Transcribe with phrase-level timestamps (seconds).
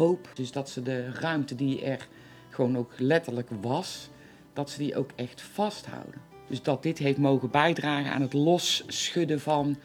[0.00, 2.08] hoop dus dat ze de ruimte die er
[2.48, 4.10] gewoon ook letterlijk was,
[4.52, 6.20] dat ze die ook echt vasthouden.
[6.48, 9.76] Dus dat dit heeft mogen bijdragen aan het losschudden van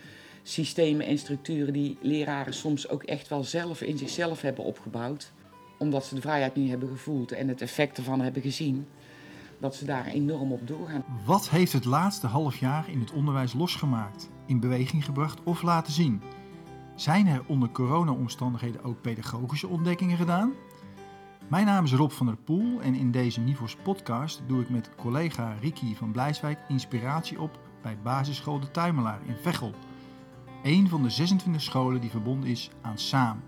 [0.43, 5.31] systemen en structuren die leraren soms ook echt wel zelf in zichzelf hebben opgebouwd.
[5.77, 8.87] Omdat ze de vrijheid niet hebben gevoeld en het effect ervan hebben gezien.
[9.59, 11.05] Dat ze daar enorm op doorgaan.
[11.25, 15.93] Wat heeft het laatste half jaar in het onderwijs losgemaakt, in beweging gebracht of laten
[15.93, 16.21] zien?
[16.95, 20.53] Zijn er onder corona-omstandigheden ook pedagogische ontdekkingen gedaan?
[21.47, 24.89] Mijn naam is Rob van der Poel en in deze Nivos podcast doe ik met
[24.95, 29.73] collega Ricky van Blijswijk inspiratie op bij basisschool De Tuimelaar in Veghel.
[30.63, 33.41] Een van de 26 scholen die verbonden is aan SAAM.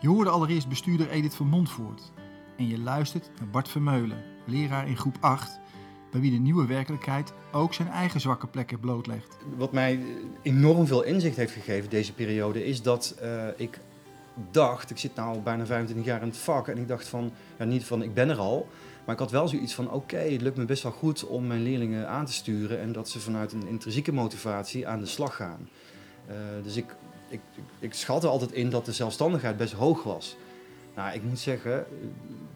[0.00, 2.12] Je hoorde allereerst bestuurder Edith van Montvoort
[2.56, 5.60] en je luistert naar Bart Vermeulen, leraar in groep 8,
[6.10, 9.36] bij wie de nieuwe werkelijkheid ook zijn eigen zwakke plekken blootlegt.
[9.56, 10.00] Wat mij
[10.42, 13.78] enorm veel inzicht heeft gegeven deze periode is dat uh, ik
[14.50, 17.64] dacht, ik zit nu bijna 25 jaar in het vak en ik dacht van, ja
[17.64, 18.68] niet van ik ben er al,
[19.04, 21.62] maar ik had wel zoiets van oké, het lukt me best wel goed om mijn
[21.62, 25.68] leerlingen aan te sturen en dat ze vanuit een intrinsieke motivatie aan de slag gaan.
[26.28, 26.96] Uh, dus ik,
[27.28, 27.40] ik,
[27.78, 30.36] ik schatte altijd in dat de zelfstandigheid best hoog was.
[30.94, 31.86] Nou, ik moet zeggen,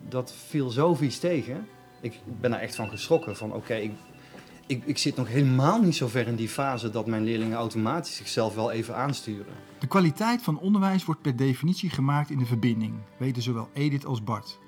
[0.09, 1.67] dat viel zo vies tegen.
[2.01, 3.37] Ik ben daar echt van geschrokken.
[3.37, 3.93] Van oké, ik,
[4.67, 8.17] ik, ik zit nog helemaal niet zo ver in die fase dat mijn leerlingen automatisch
[8.17, 9.55] zichzelf wel even aansturen.
[9.79, 14.25] De kwaliteit van onderwijs wordt per definitie gemaakt in de verbinding, weten zowel Edith als
[14.25, 14.59] Bart.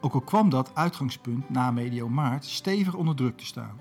[0.00, 3.80] Ook al kwam dat uitgangspunt na medio maart stevig onder druk te staan.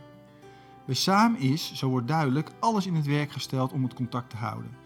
[0.86, 4.36] Bij SAAM is, zo wordt duidelijk, alles in het werk gesteld om het contact te
[4.36, 4.78] houden.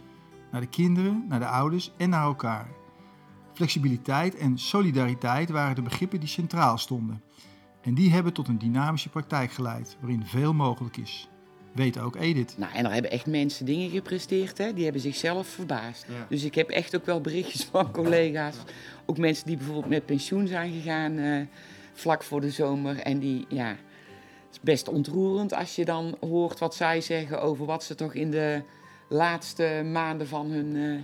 [0.52, 2.70] Naar de kinderen, naar de ouders en naar elkaar.
[3.53, 7.22] Flexibiliteit en solidariteit waren de begrippen die centraal stonden.
[7.86, 11.30] En die hebben tot een dynamische praktijk geleid, waarin veel mogelijk is.
[11.72, 12.58] Weet ook Edith.
[12.58, 14.73] Nou, en er hebben echt mensen dingen gepresteerd, hè?
[14.73, 16.05] die hebben zichzelf verbaasd.
[16.30, 18.55] Dus ik heb echt ook wel berichtjes van collega's.
[19.05, 21.42] Ook mensen die bijvoorbeeld met pensioen zijn gegaan uh,
[21.93, 22.99] vlak voor de zomer.
[22.99, 27.65] En die, ja, het is best ontroerend als je dan hoort wat zij zeggen over
[27.65, 28.61] wat ze toch in de
[29.10, 30.99] laatste maanden van hun, uh,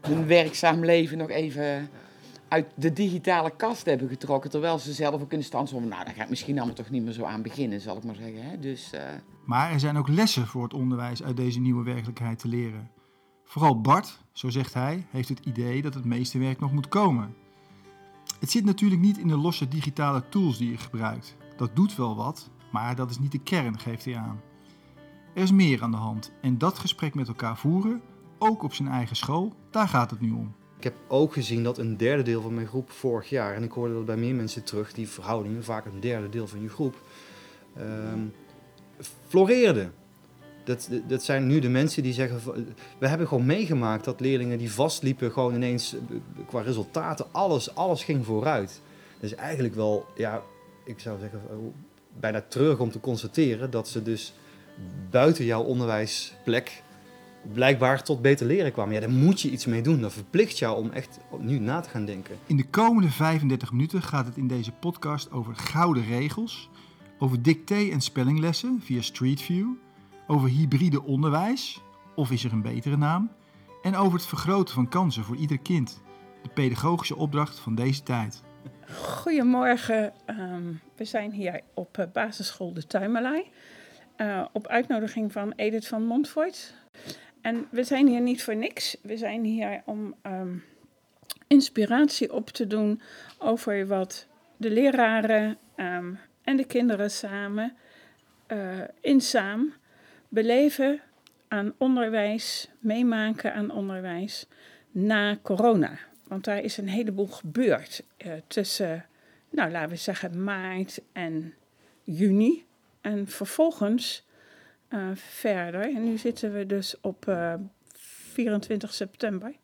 [0.00, 1.90] hun werkzaam leven nog even
[2.50, 4.50] uit de digitale kast hebben getrokken.
[4.50, 5.90] Terwijl ze zelf ook in de stand stonden.
[5.90, 8.14] Nou, daar ga ik misschien allemaal toch niet meer zo aan beginnen, zal ik maar
[8.14, 8.42] zeggen.
[8.42, 8.58] Hè?
[8.58, 9.00] Dus, uh...
[9.44, 12.90] Maar er zijn ook lessen voor het onderwijs uit deze nieuwe werkelijkheid te leren.
[13.44, 17.34] Vooral Bart, zo zegt hij, heeft het idee dat het meeste werk nog moet komen.
[18.40, 21.36] Het zit natuurlijk niet in de losse digitale tools die je gebruikt.
[21.56, 24.40] Dat doet wel wat, maar dat is niet de kern, geeft hij aan.
[25.34, 28.00] Er is meer aan de hand en dat gesprek met elkaar voeren,
[28.38, 30.54] ook op zijn eigen school, daar gaat het nu om.
[30.80, 33.72] Ik heb ook gezien dat een derde deel van mijn groep vorig jaar, en ik
[33.72, 36.94] hoorde dat bij meer mensen terug, die verhoudingen, vaak een derde deel van je groep,
[37.78, 38.32] um,
[39.26, 39.90] floreerde.
[40.64, 42.40] Dat, dat zijn nu de mensen die zeggen,
[42.98, 46.00] we hebben gewoon meegemaakt dat leerlingen die vastliepen, gewoon ineens eh,
[46.46, 48.80] qua resultaten, alles, alles ging vooruit.
[49.20, 50.42] Dat is eigenlijk wel, ja,
[50.84, 51.56] ik zou zeggen, eh,
[52.20, 54.34] bijna terug om te constateren dat ze dus
[55.10, 56.82] buiten jouw onderwijsplek
[57.52, 58.94] blijkbaar tot beter leren kwamen.
[58.94, 60.00] Ja, daar moet je iets mee doen.
[60.00, 62.36] Dat verplicht jou om echt nu na te gaan denken.
[62.46, 66.70] In de komende 35 minuten gaat het in deze podcast over gouden regels,
[67.18, 69.68] over dicté- en spellinglessen via Street View,
[70.26, 71.82] over hybride onderwijs,
[72.14, 73.30] of is er een betere naam,
[73.82, 76.02] en over het vergroten van kansen voor ieder kind.
[76.42, 78.42] De pedagogische opdracht van deze tijd.
[78.94, 83.50] Goedemorgen, um, we zijn hier op uh, basisschool De Tuimelij.
[84.16, 86.74] Uh, op uitnodiging van Edith van Montfort.
[87.40, 88.96] En we zijn hier niet voor niks.
[89.02, 90.64] We zijn hier om um,
[91.46, 93.00] inspiratie op te doen
[93.38, 97.76] over wat de leraren um, en de kinderen samen
[98.48, 99.72] uh, in saam
[100.28, 101.00] beleven
[101.48, 104.46] aan onderwijs, meemaken aan onderwijs
[104.90, 105.98] na corona.
[106.26, 109.06] Want daar is een heleboel gebeurd uh, tussen,
[109.50, 111.54] nou laten we zeggen, maart en
[112.04, 112.64] juni.
[113.00, 114.26] En vervolgens
[114.90, 115.80] uh, verder.
[115.80, 117.54] En nu zitten we dus op uh,
[117.94, 119.54] 24 september.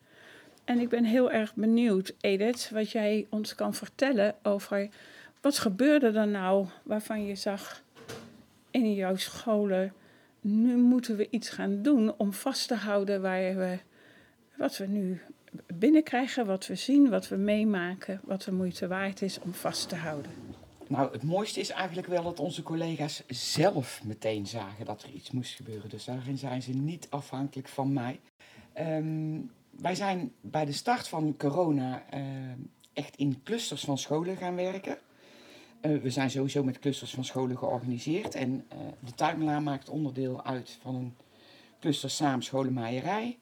[0.65, 4.89] En ik ben heel erg benieuwd, Edith, wat jij ons kan vertellen over
[5.41, 7.83] wat gebeurde er nou waarvan je zag
[8.71, 9.93] in jouw scholen,
[10.41, 13.79] nu moeten we iets gaan doen om vast te houden waar we,
[14.57, 15.21] wat we nu
[15.75, 19.97] binnenkrijgen, wat we zien, wat we meemaken, wat de moeite waard is om vast te
[19.97, 20.46] houden.
[20.89, 25.31] Nou, het mooiste is eigenlijk wel dat onze collega's zelf meteen zagen dat er iets
[25.31, 25.91] moest gebeuren.
[25.91, 28.21] Dus daarin zijn ze niet afhankelijk van mij.
[28.79, 32.21] Um, wij zijn bij de start van corona uh,
[32.93, 34.99] echt in clusters van scholen gaan werken.
[35.83, 38.35] Uh, we zijn sowieso met clusters van scholen georganiseerd.
[38.35, 41.15] En uh, de Tuinmelaar maakt onderdeel uit van een
[41.81, 43.39] cluster samen scholenmaaierij.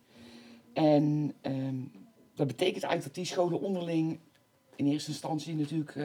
[0.73, 1.93] En um,
[2.35, 4.19] dat betekent eigenlijk dat die scholen onderling
[4.77, 5.97] in eerste instantie natuurlijk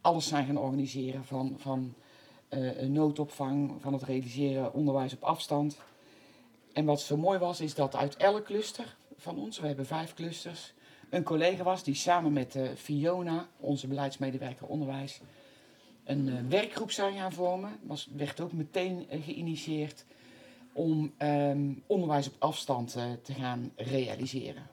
[0.00, 1.24] alles zijn gaan organiseren.
[1.24, 1.94] Van, van
[2.50, 5.78] uh, noodopvang, van het realiseren onderwijs op afstand.
[6.72, 10.14] En wat zo mooi was, is dat uit elk cluster van ons, we hebben vijf
[10.14, 10.72] clusters,
[11.10, 15.20] een collega was die samen met uh, Fiona, onze beleidsmedewerker onderwijs,
[16.04, 17.78] een werkgroep zou gaan vormen.
[17.82, 20.04] Was, werd ook meteen geïnitieerd
[20.72, 22.92] om ehm, onderwijs op afstand
[23.22, 24.66] te gaan realiseren.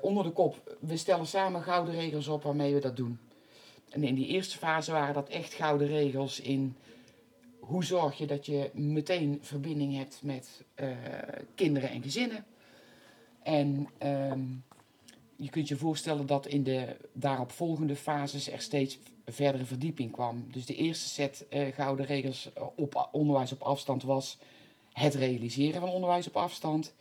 [0.00, 3.18] onder de kop, we stellen samen gouden regels op waarmee we dat doen.
[3.94, 6.76] En in die eerste fase waren dat echt gouden regels in
[7.58, 10.88] hoe zorg je dat je meteen verbinding hebt met uh,
[11.54, 12.44] kinderen en gezinnen.
[13.42, 14.64] En um,
[15.36, 20.46] je kunt je voorstellen dat in de daaropvolgende fases er steeds verdere verdieping kwam.
[20.50, 24.38] Dus de eerste set uh, gouden regels op onderwijs op afstand was
[24.92, 26.94] het realiseren van onderwijs op afstand.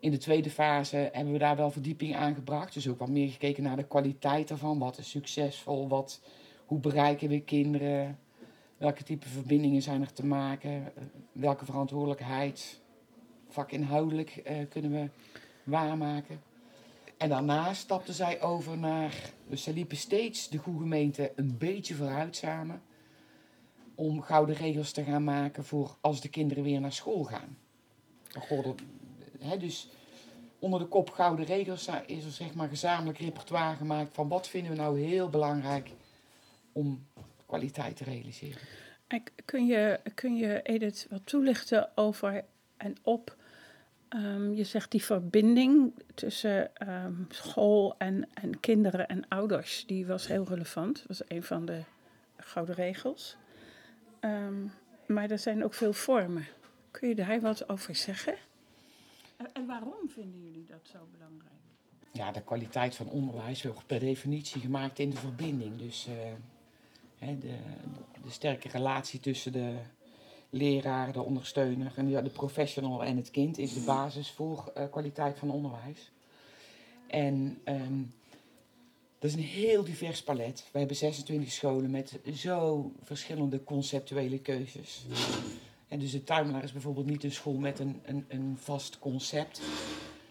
[0.00, 2.74] In de tweede fase hebben we daar wel verdieping aan gebracht.
[2.74, 4.78] Dus ook wat meer gekeken naar de kwaliteit ervan.
[4.78, 5.88] Wat is succesvol?
[5.88, 6.20] Wat,
[6.66, 8.18] hoe bereiken we kinderen?
[8.76, 10.92] Welke type verbindingen zijn er te maken?
[11.32, 12.80] Welke verantwoordelijkheid,
[13.48, 15.08] vakinhoudelijk, uh, kunnen we
[15.64, 16.40] waarmaken?
[17.16, 19.32] En daarna stapten zij over naar.
[19.48, 22.82] Dus zij liepen steeds de goede gemeente een beetje vooruit samen.
[23.94, 27.56] Om gouden regels te gaan maken voor als de kinderen weer naar school gaan.
[29.40, 29.88] Hè, dus
[30.58, 34.70] onder de kop Gouden Regels is er zeg maar gezamenlijk repertoire gemaakt van wat vinden
[34.72, 35.90] we nou heel belangrijk
[36.72, 37.06] om
[37.46, 38.60] kwaliteit te realiseren.
[39.44, 42.44] Kun je, kun je Edith wat toelichten over
[42.76, 43.36] en op,
[44.08, 50.26] um, je zegt die verbinding tussen um, school en, en kinderen en ouders, die was
[50.26, 50.96] heel relevant.
[50.96, 51.82] Dat was een van de
[52.36, 53.36] gouden regels.
[54.20, 54.72] Um,
[55.06, 56.46] maar er zijn ook veel vormen.
[56.90, 58.34] Kun je daar wat over zeggen?
[59.52, 61.54] En waarom vinden jullie dat zo belangrijk?
[62.12, 65.78] Ja, de kwaliteit van onderwijs wordt per definitie gemaakt in de verbinding.
[65.78, 66.08] Dus
[67.18, 67.56] hè, de,
[68.22, 69.74] de, sterke relatie tussen de
[70.50, 75.38] leraar, de ondersteuner en de, professional en het kind is de basis voor uh, kwaliteit
[75.38, 76.12] van onderwijs.
[77.06, 78.14] En um,
[79.18, 80.64] dat is een heel divers palet.
[80.72, 85.04] We hebben 26 scholen met zo verschillende conceptuele keuzes.
[85.90, 89.60] En dus de Tuimelaar is bijvoorbeeld niet een school met een, een, een vast concept.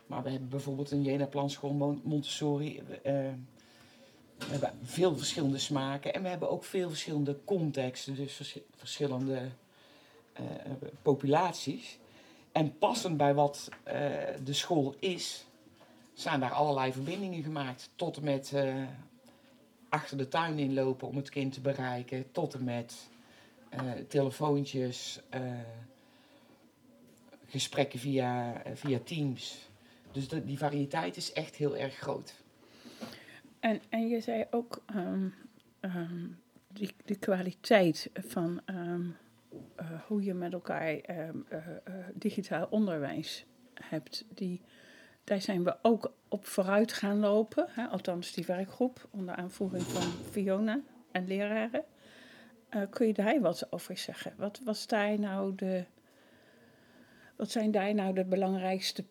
[0.08, 2.78] Maar we hebben bijvoorbeeld een Jena Planschool Montessori.
[2.78, 2.84] Uh,
[4.38, 9.50] we hebben veel verschillende smaken en we hebben ook veel verschillende contexten, dus verschillende
[10.40, 10.46] uh,
[11.02, 12.00] populaties.
[12.52, 13.94] En passend bij wat uh,
[14.44, 15.46] de school is,
[16.14, 17.90] zijn daar allerlei verbindingen gemaakt.
[17.96, 18.54] Tot en met
[19.90, 23.10] achter de tuin inlopen om het kind te bereiken, tot en met
[24.08, 25.52] telefoontjes, uh,
[27.46, 29.70] gesprekken via, uh, via Teams.
[30.12, 32.34] Dus die variëteit is echt heel erg groot.
[33.60, 35.34] En, en je zei ook um,
[36.68, 39.16] die, de kwaliteit van um,
[40.08, 41.00] hoe je met elkaar
[42.14, 44.26] digitaal onderwijs hebt.
[44.34, 44.62] Die,
[45.24, 47.66] daar zijn we ook op vooruit gaan lopen.
[47.70, 47.86] Hè?
[47.86, 50.80] Althans, die werkgroep onder aanvoering van Fiona
[51.12, 51.84] en leraren.
[52.76, 54.34] Uh, kun je daar wat over zeggen?
[54.38, 55.86] Wat, was daar nou de,
[57.36, 59.04] wat zijn daar nou de belangrijkste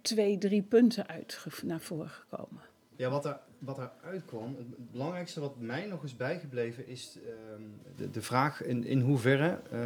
[0.00, 2.62] twee, drie punten uit naar voren gekomen?
[2.96, 7.32] Ja, wat er, wat er uitkwam, het belangrijkste wat mij nog is bijgebleven is uh,
[7.96, 9.80] de, de, vraag in, in hoeverre uh,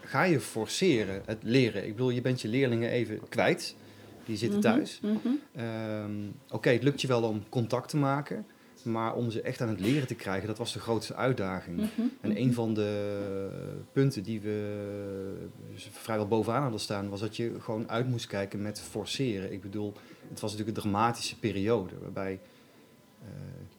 [0.00, 1.86] ga je forceren het leren.
[1.86, 3.76] Ik bedoel, je bent je leerlingen even kwijt,
[4.24, 5.00] die zitten mm -hmm, thuis.
[5.00, 5.64] Mm -hmm.
[5.64, 8.46] um, Oké, okay, het lukt je wel om contact te maken.
[8.84, 11.76] Maar om ze echt aan het leren te krijgen, dat was de grootste uitdaging.
[11.76, 12.36] Mhm, en mhm.
[12.36, 13.48] een van de
[13.92, 15.48] punten die we
[15.90, 19.52] vrijwel bovenaan hadden staan, was dat je gewoon uit moest kijken met forceren.
[19.52, 19.92] Ik bedoel,
[20.28, 22.40] het was natuurlijk een dramatische periode waarbij
[23.22, 23.28] uh,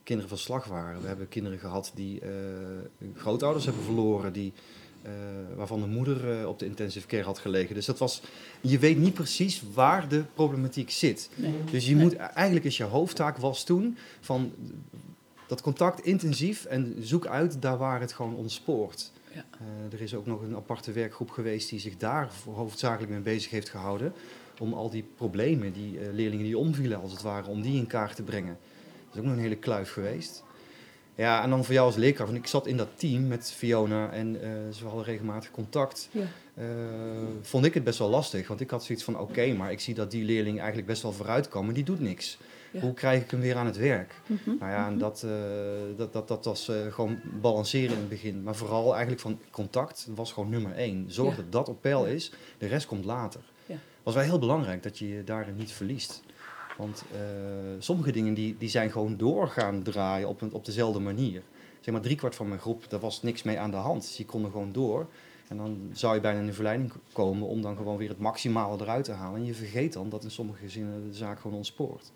[0.03, 1.01] kinderen van slag waren.
[1.01, 2.29] We hebben kinderen gehad die uh,
[3.15, 4.53] grootouders hebben verloren, die
[5.55, 7.75] waarvan de moeder uh, op de intensive care had gelegen.
[7.75, 8.21] Dus dat was,
[8.61, 11.29] je weet niet precies waar de problematiek zit.
[11.35, 11.53] Nee.
[11.71, 14.53] Dus je moet, eigenlijk is je hoofdtaak was toen van
[15.47, 19.11] dat contact intensief en zoek uit daar waar het gewoon ontspoort.
[19.33, 19.45] Ja.
[19.61, 23.51] Uh, er is ook nog een aparte werkgroep geweest die zich daar hoofdzakelijk mee bezig
[23.51, 24.13] heeft gehouden.
[24.59, 28.15] Om al die problemen, die leerlingen die omvielen als het ware, om die in kaart
[28.15, 28.57] te brengen.
[29.05, 30.43] Dat is ook nog een hele kluif geweest.
[31.15, 34.11] Ja, en dan voor jou als leerkracht, want ik zat in dat team met Fiona
[34.11, 34.41] en uh,
[34.71, 36.09] ze hadden regelmatig contact.
[36.11, 36.21] Ja.
[36.57, 36.65] Uh,
[37.41, 39.79] vond ik het best wel lastig, want ik had zoiets van: oké, okay, maar ik
[39.79, 42.37] zie dat die leerling eigenlijk best wel vooruit kan, maar die doet niks.
[42.71, 42.79] Ja.
[42.79, 44.13] Hoe krijg ik hem weer aan het werk?
[44.27, 44.57] Mm -hmm.
[44.59, 45.31] Nou ja, en dat, uh,
[45.97, 48.43] dat, dat, dat was gewoon balanceren in het begin.
[48.43, 51.05] Maar vooral eigenlijk van contact was gewoon nummer één.
[51.07, 51.41] Zorg ja.
[51.41, 53.41] dat dat op peil is, de rest komt later.
[54.03, 56.23] was wel heel belangrijk dat je je daarin niet verliest.
[56.77, 57.19] Want uh,
[57.79, 61.41] sommige dingen die, die zijn gewoon door gaan draaien op, een, op dezelfde manier.
[61.79, 64.01] Zeg maar driekwart van mijn groep, daar was niks mee aan de hand.
[64.01, 65.07] Dus die konden gewoon door.
[65.47, 68.81] En dan zou je bijna in de verleiding komen om dan gewoon weer het maximale
[68.81, 69.39] eruit te halen.
[69.39, 72.11] En je vergeet dan dat in sommige gezinnen de zaak gewoon ontspoort.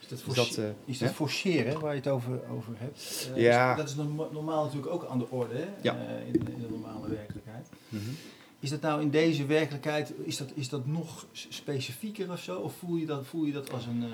[0.00, 3.30] Is dat, dus dat, uh, is dat forceren waar je het over, over hebt?
[3.30, 3.74] Uh, ja.
[3.74, 3.94] dat is
[4.32, 5.68] normaal natuurlijk ook aan de orde?
[5.80, 5.94] Ja.
[6.26, 7.68] In, in, de normale werkelijkheid.
[7.88, 8.16] Mm -hmm.
[8.60, 12.56] Is dat nou in deze werkelijkheid, is dat, is dat nog specifieker of zo?
[12.56, 14.04] Of voel je dat, voel je dat als een...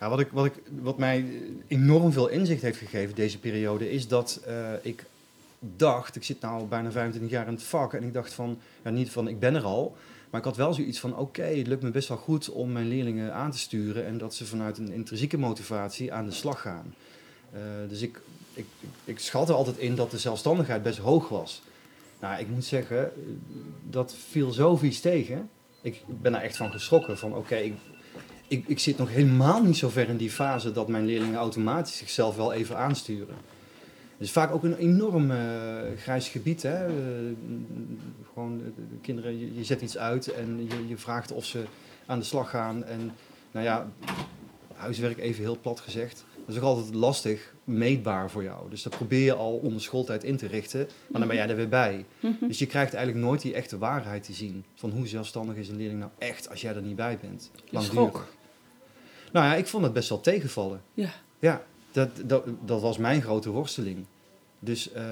[0.00, 4.08] Ja, wat, ik, wat, ik, wat mij enorm veel inzicht heeft gegeven deze periode is
[4.08, 4.40] dat
[4.82, 5.04] ik
[5.76, 8.90] dacht, ik zit nu bijna 25 jaar in het vak en ik dacht van, ja,
[8.90, 9.96] niet van ik ben er al,
[10.30, 12.88] maar ik had wel zoiets van, oké, het lukt me best wel goed om mijn
[12.88, 16.94] leerlingen aan te sturen en dat ze vanuit een intrinsieke motivatie aan de slag gaan.
[17.54, 18.20] Uh, dus ik,
[18.52, 18.66] ik,
[19.04, 21.62] ik schat er altijd in dat de zelfstandigheid best hoog was.
[22.24, 23.12] Nou, ik moet zeggen,
[23.90, 25.50] dat viel zo vies tegen.
[25.80, 27.18] Ik ben daar echt van geschrokken.
[27.18, 27.72] Van oké,
[28.48, 31.96] ik, ik, zit nog helemaal niet zo ver in die fase dat mijn leerlingen automatisch
[31.96, 33.34] zichzelf wel even aansturen.
[34.12, 35.38] Het is vaak ook een enorm uh,
[35.96, 36.62] grijs gebied.
[36.62, 36.88] Hè?
[36.88, 36.94] Uh,
[38.32, 41.64] gewoon, de, de kinderen, je, je, zet iets uit en je, je, vraagt of ze
[42.06, 42.84] aan de slag gaan.
[42.84, 43.12] En
[43.50, 43.88] nou ja,
[44.74, 46.24] huiswerk even heel plat gezegd.
[46.46, 48.70] Dat is ook altijd lastig meetbaar voor jou.
[48.70, 51.56] Dus dat probeer je al onder schooltijd in te richten, maar dan ben jij er
[51.56, 52.04] weer bij.
[52.40, 54.64] Dus je krijgt eigenlijk nooit die echte waarheid te zien.
[54.74, 57.50] Van hoe zelfstandig is een leerling nou echt als jij er niet bij bent.
[57.70, 58.26] Langdurig.
[59.32, 60.82] Nou ja, ik vond het best wel tegenvallen.
[60.94, 61.10] Ja.
[61.38, 64.04] Ja, dat, dat, dat was mijn grote worsteling.
[64.58, 65.02] Dus uh,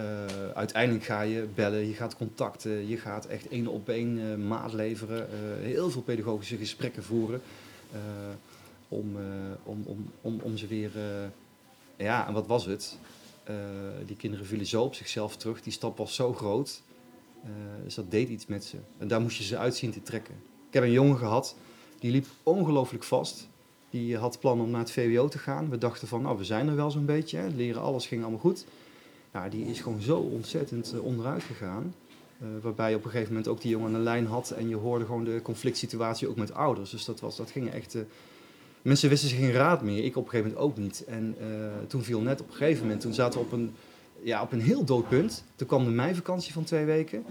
[0.54, 4.72] uiteindelijk ga je bellen, je gaat contacten, je gaat echt één op één uh, maat
[4.72, 7.42] leveren, uh, heel veel pedagogische gesprekken voeren
[8.92, 9.16] om,
[9.62, 10.90] om, om, om, om ze weer.
[11.96, 12.98] ja, en wat was het?
[14.06, 16.82] die kinderen vielen zo op zichzelf terug, die stap was zo groot.
[17.84, 18.76] dus dat deed iets met ze.
[18.98, 20.34] En daar moest je ze uit zien te trekken.
[20.68, 21.56] Ik heb een jongen gehad,
[21.98, 23.48] die liep ongelooflijk vast.
[23.90, 25.70] Die had plan om naar het VWO te gaan.
[25.70, 27.38] We dachten van, nou, we zijn er wel zo'n beetje.
[27.38, 27.48] Hè.
[27.48, 28.64] Leren, alles ging allemaal goed.
[29.32, 31.94] Nou, die is gewoon zo ontzettend onderuit gegaan.
[32.62, 34.50] Waarbij je op een gegeven moment ook die jongen aan de lijn had.
[34.50, 36.90] En je hoorde gewoon de conflict situatie ook met ouders.
[36.90, 37.96] Dus dat, was, dat ging echt...
[38.82, 40.04] mensen wisten zich geen raad meer.
[40.04, 41.04] Ik op een gegeven moment ook niet.
[41.04, 41.36] En
[41.86, 43.00] toen viel net op een gegeven moment...
[43.00, 43.74] Toen zaten we op een,
[44.22, 45.44] ja, op een heel dood punt.
[45.56, 47.24] Toen kwam de meivakantie van twee weken.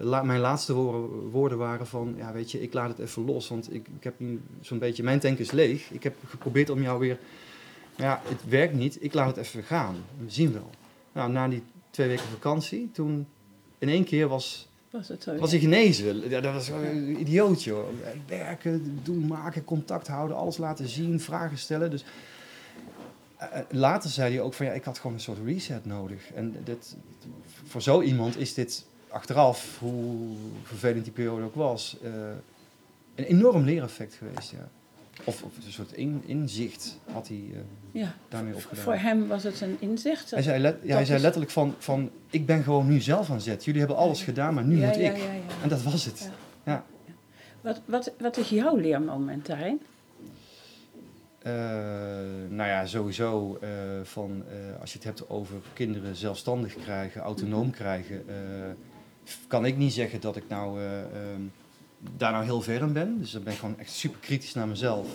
[0.00, 2.14] La, mijn laatste woorden, woorden, waren van...
[2.16, 3.48] Ja, weet je, ik laat het even los.
[3.48, 5.02] Want ik, ik heb nu zo'n beetje...
[5.02, 5.90] Mijn tank is leeg.
[5.90, 7.18] Ik heb geprobeerd om jou weer...
[7.96, 9.02] Ja, het werkt niet.
[9.04, 9.96] Ik laat het even gaan.
[10.18, 10.70] We zien wel.
[11.12, 13.26] Nou, na die twee weken vakantie, toen
[13.78, 16.28] in één keer was, was, het zo, was hij genezen.
[16.28, 17.88] Ja, dat was een idiootje hoor.
[18.26, 21.90] Werken, doen, maken, contact houden, alles laten zien, vragen stellen.
[21.90, 22.04] Dus
[23.40, 26.32] uh, later zei hij ook van ja, ik had gewoon een soort reset nodig.
[26.32, 26.96] En dit,
[27.64, 32.10] voor zo iemand is dit achteraf, hoe vervelend die periode ook was, uh,
[33.14, 34.50] een enorm leereffect geweest.
[34.50, 34.68] Ja.
[35.24, 37.58] Of, of, een soort in, inzicht had hij uh,
[37.90, 38.14] ja.
[38.28, 38.84] daarmee opgedaan.
[38.84, 40.30] Voor hem was het een inzicht.
[40.30, 43.40] Hij zei, let, ja, hij zei letterlijk van, van, ik ben gewoon nu zelf aan
[43.40, 43.64] zet.
[43.64, 45.16] Jullie hebben alles gedaan, maar nu ja, moet ik.
[45.62, 46.30] En dat was het.
[46.64, 46.84] Ja.
[47.60, 49.80] Wat, wat, wat is jouw leermoment daarin?
[51.46, 51.52] Uh,
[52.48, 53.68] nou ja, sowieso uh,
[54.02, 54.44] van
[54.80, 57.70] als je het hebt over kinderen zelfstandig krijgen, autonoom -hmm.
[57.70, 58.24] krijgen,
[59.46, 61.52] kan ik niet zeggen dat ik nou um,
[62.16, 63.18] daar nou heel ver in ben.
[63.18, 65.06] Dus dan ben ik gewoon echt super kritisch naar mezelf.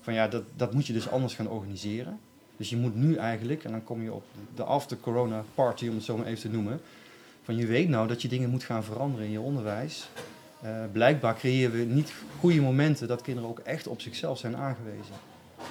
[0.00, 2.18] Van ja, dat, dat moet je dus anders gaan organiseren.
[2.56, 5.94] Dus je moet nu eigenlijk, en dan kom je op de after corona party, om
[5.94, 6.80] het zo maar even te noemen.
[7.42, 10.08] Van je weet nou dat je dingen moet gaan veranderen in je onderwijs.
[10.64, 15.14] Uh, blijkbaar creëren we niet goede momenten dat kinderen ook echt op zichzelf zijn aangewezen.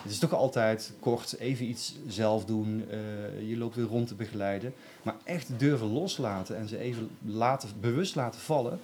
[0.02, 4.16] Het is toch altijd kort even iets zelf doen, uh, je loopt weer rond te
[4.16, 4.74] begeleiden.
[5.04, 8.80] Maar echt durven loslaten en ze even laten, bewust laten vallen.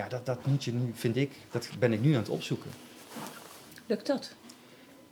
[0.00, 2.70] Ja, dat, dat moet je nu, vind ik, dat ben ik nu aan het opzoeken.
[3.86, 4.34] Lukt dat?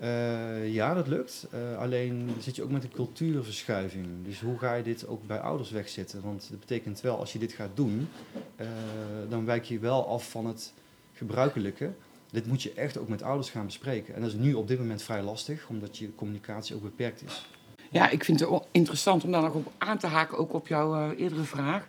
[0.00, 1.46] Uh, ja, dat lukt.
[1.54, 4.06] Uh, alleen zit je ook met een cultuurverschuiving.
[4.24, 6.22] Dus hoe ga je dit ook bij ouders wegzetten?
[6.22, 8.08] Want dat betekent wel, als je dit gaat doen,
[8.60, 8.66] uh,
[9.28, 10.72] dan wijk je wel af van het
[11.12, 11.90] gebruikelijke.
[12.30, 14.14] Dit moet je echt ook met ouders gaan bespreken.
[14.14, 17.46] En dat is nu op dit moment vrij lastig, omdat je communicatie ook beperkt is.
[17.90, 21.10] Ja, ik vind het interessant om daar nog op aan te haken, ook op jouw
[21.10, 21.88] eerdere vraag.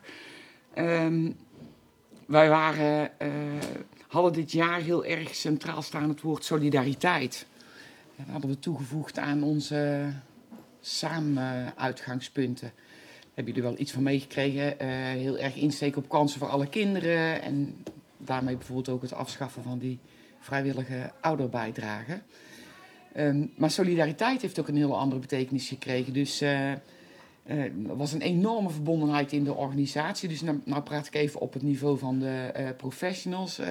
[0.76, 1.36] Um,
[2.30, 3.12] wij waren,
[4.08, 7.46] hadden dit jaar heel erg centraal staan het woord solidariteit.
[8.16, 10.10] Dat hadden we toegevoegd aan onze
[10.82, 12.72] samen-uitgangspunten.
[13.34, 14.76] Hebben jullie wel iets van meegekregen?
[14.82, 17.42] Uh, heel erg insteken op kansen voor alle kinderen.
[17.42, 17.84] En
[18.18, 20.00] daarmee bijvoorbeeld ook het afschaffen van die
[20.40, 22.22] vrijwillige ouderbijdrage.
[23.18, 26.14] Um, maar solidariteit heeft ook een heel andere betekenis gekregen.
[26.14, 26.72] Dus uh,
[27.46, 30.30] uh, was een enorme verbondenheid in de organisatie.
[30.30, 33.62] Dus nou, nou praat ik even op het niveau van de professionals.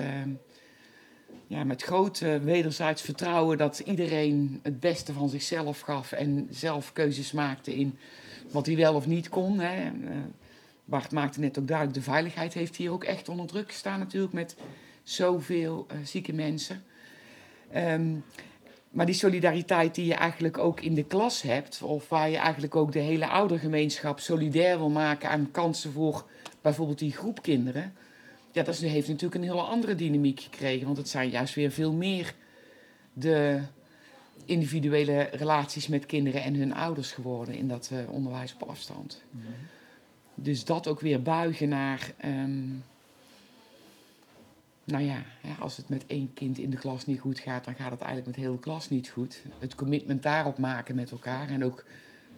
[1.47, 7.33] ja, met groot wederzijds vertrouwen dat iedereen het beste van zichzelf gaf en zelf keuzes
[7.33, 7.99] maakte in
[8.51, 9.59] wat hij wel of niet kon.
[9.59, 9.85] Hè.
[9.85, 10.17] Uh,
[10.85, 14.33] Bart maakte net ook duidelijk, de veiligheid heeft hier ook echt onder druk gestaan natuurlijk
[14.33, 14.57] met
[15.03, 16.83] zoveel zieke mensen.
[17.77, 18.25] Um,
[18.91, 22.77] maar die solidariteit die je eigenlijk ook in de klas hebt, of waar je eigenlijk
[22.77, 26.25] ook de hele oudergemeenschap solidair wil maken aan kansen voor
[26.61, 27.95] bijvoorbeeld die groep kinderen,
[28.53, 30.87] ja, dat heeft natuurlijk een hele andere dynamiek gekregen.
[30.87, 32.35] Want het zijn juist weer veel meer
[33.13, 33.61] de
[34.45, 39.23] individuele relaties met kinderen en hun ouders geworden in dat uh, onderwijs op afstand.
[39.31, 39.55] Mm -hmm.
[40.35, 42.13] Dus dat ook weer buigen naar.
[42.25, 42.85] Um,
[44.91, 45.23] nou ja,
[45.59, 48.37] als het met één kind in de klas niet goed gaat, dan gaat het eigenlijk
[48.37, 49.43] met heel de klas niet goed.
[49.59, 51.85] Het commitment daarop maken met elkaar en ook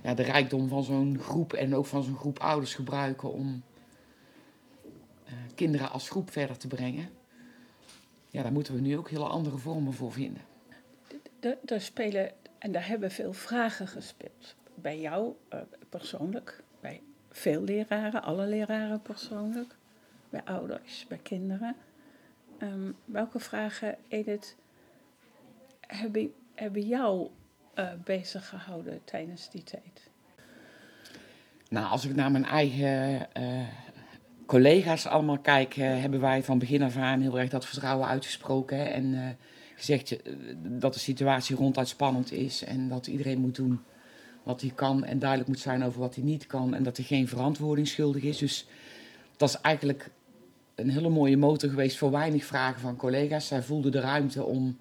[0.03, 3.63] ja, de rijkdom van zo'n groep en ook van zo'n groep ouders gebruiken om
[5.27, 7.09] uh, kinderen als groep verder te brengen.
[8.29, 10.43] Ja, daar moeten we nu ook hele andere vormen voor vinden.
[11.63, 14.55] Daar spelen, en daar hebben veel vragen gespeeld.
[14.75, 19.77] Bij jou uh, persoonlijk, bij veel leraren, alle leraren persoonlijk,
[20.31, 21.77] bij ouders, bij kinderen.
[22.63, 24.57] Um, welke vragen, Edith,
[25.81, 27.29] hebben, hebben jou
[27.75, 30.11] uh, bezig gehouden tijdens die tijd?
[31.69, 33.69] Nou, als ik naar mijn eigen uh,
[34.47, 38.93] collega's allemaal kijk, uh, hebben wij van begin af aan heel erg dat vertrouwen uitgesproken.
[38.93, 39.37] En
[39.75, 40.17] gezegd
[40.59, 43.81] dat de situatie ronduit spannend is en dat iedereen moet doen
[44.43, 47.07] wat hij kan en duidelijk moet zijn over wat hij niet kan en dat hij
[47.07, 48.39] geen verantwoording schuldig is.
[48.39, 48.67] Dus
[49.37, 50.11] dat is eigenlijk
[50.81, 53.47] een hele mooie motor geweest voor weinig vragen van collega's.
[53.47, 54.77] Zij voelden de ruimte om.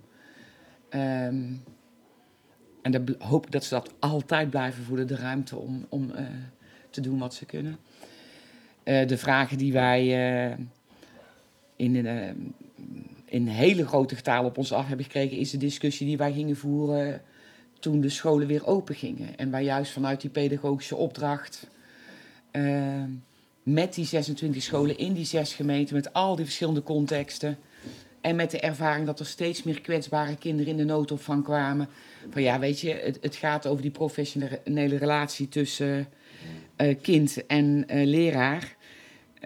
[0.89, 1.63] Um,
[2.81, 6.21] en dan hoop ik dat ze dat altijd blijven voelen, de ruimte om, om uh,
[6.89, 7.77] te doen wat ze kunnen.
[8.83, 10.03] Uh, de vragen die wij
[10.49, 10.57] uh,
[11.75, 11.95] in,
[13.25, 16.55] in hele grote getalen op ons af hebben gekregen, is de discussie die wij gingen
[16.55, 17.21] voeren
[17.79, 19.37] toen de scholen weer open gingen.
[19.37, 21.67] En wij juist vanuit die pedagogische opdracht
[22.51, 23.09] ehm,
[23.73, 27.57] met die 26 scholen in die zes gemeenten, met al die verschillende contexten.
[28.21, 31.87] En met de ervaring dat er steeds meer kwetsbare kinderen in de noodopvang kwamen.
[32.29, 36.07] Van ja, weet je, het, het gaat over die professionele relatie tussen
[36.77, 38.75] uh, kind en uh, leraar.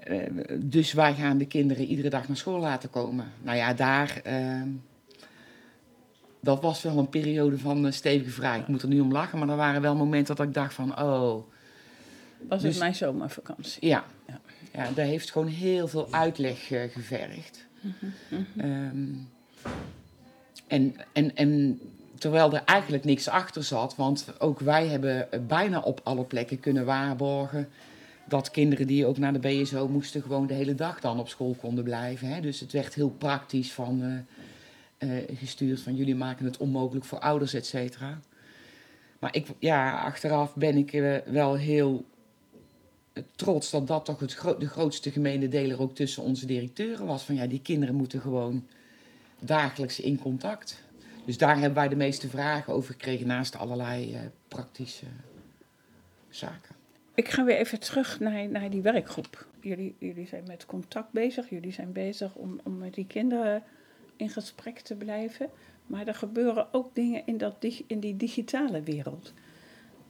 [0.09, 0.23] Uh,
[0.59, 3.31] dus wij gaan de kinderen iedere dag naar school laten komen.
[3.41, 4.21] Nou ja, daar.
[4.23, 4.69] Ehm,
[6.39, 8.59] dat was wel een periode van stevige vraag.
[8.59, 11.01] Ik moet er nu om lachen, maar er waren wel momenten dat ik dacht van,
[11.01, 11.43] oh,
[12.47, 13.87] was dus, het mijn zomervakantie.
[13.87, 14.05] Ja.
[14.27, 14.39] ja.
[14.73, 17.65] ja, daar heeft gewoon heel veel uitleg uh, gevergd.
[17.81, 17.93] Mm
[18.29, 18.45] -hmm.
[18.65, 19.29] um,
[20.67, 21.79] en, en, en
[22.17, 26.85] terwijl er eigenlijk niks achter zat, want ook wij hebben bijna op alle plekken kunnen
[26.85, 27.69] waarborgen
[28.25, 31.55] dat kinderen die ook naar de BSO moesten gewoon de hele dag dan op school
[31.59, 32.27] konden blijven.
[32.27, 32.41] Hè?
[32.41, 37.19] Dus het werd heel praktisch van, uh, uh, gestuurd van jullie maken het onmogelijk voor
[37.19, 38.19] ouders, et cetera.
[39.19, 42.05] Maar ik, ja, achteraf ben ik wel heel
[43.35, 47.23] trots dat dat toch het de grootste gemene deler ook tussen onze directeuren was.
[47.23, 48.67] Van ja, die kinderen moeten gewoon
[49.39, 50.81] dagelijks in contact.
[51.25, 55.05] Dus daar hebben wij de meeste vragen over gekregen naast allerlei uh, praktische
[56.29, 56.75] zaken.
[57.15, 59.47] Ik ga weer even terug naar, naar die werkgroep.
[59.59, 63.63] Jullie, jullie zijn met contact bezig, jullie zijn bezig om, om met die kinderen
[64.15, 65.49] in gesprek te blijven.
[65.87, 67.55] Maar er gebeuren ook dingen in, dat,
[67.87, 69.33] in die digitale wereld.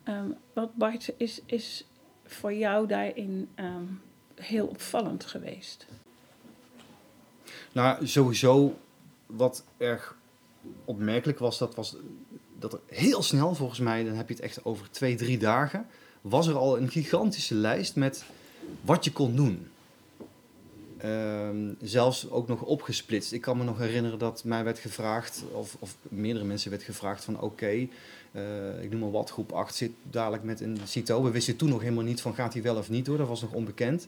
[0.07, 1.87] Um, wat Bart, is, is
[2.33, 4.01] voor jou daarin um,
[4.35, 5.85] heel opvallend geweest?
[7.71, 8.77] Nou, sowieso
[9.25, 10.17] wat erg
[10.85, 11.95] opmerkelijk was, dat was
[12.59, 15.85] dat er heel snel, volgens mij, dan heb je het echt over twee, drie dagen,
[16.21, 18.25] was er al een gigantische lijst met
[18.81, 19.67] wat je kon doen.
[21.05, 23.31] Um, zelfs ook nog opgesplitst.
[23.31, 27.23] Ik kan me nog herinneren dat mij werd gevraagd, of, of meerdere mensen werd gevraagd
[27.23, 27.87] van oké,
[28.31, 31.23] uh, ik noem maar wat, groep 8 zit dadelijk met een CITO.
[31.23, 33.41] We wisten toen nog helemaal niet van gaat hij wel of niet door, dat was
[33.41, 34.07] nog onbekend.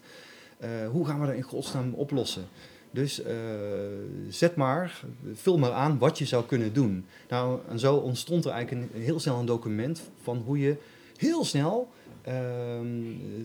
[0.63, 2.47] Uh, hoe gaan we dat in godsnaam oplossen?
[2.91, 3.27] Dus uh,
[4.29, 5.03] zet maar,
[5.33, 7.05] vul maar aan wat je zou kunnen doen.
[7.29, 10.75] Nou, en zo ontstond er eigenlijk een, heel snel een document van hoe je
[11.17, 12.87] heel snel ehm,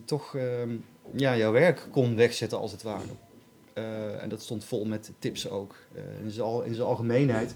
[0.04, 0.70] toch ehm,
[1.12, 3.08] ja, jouw werk kon wegzetten als het ware.
[4.21, 5.75] En dat stond vol met tips ook.
[6.64, 7.55] in zijn algemeenheid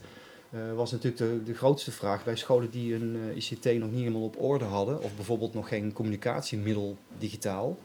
[0.55, 4.01] uh, was natuurlijk de, de grootste vraag bij scholen die een eh, ICT nog niet
[4.01, 7.79] helemaal op orde hadden, of bijvoorbeeld nog geen communicatiemiddel digitaal,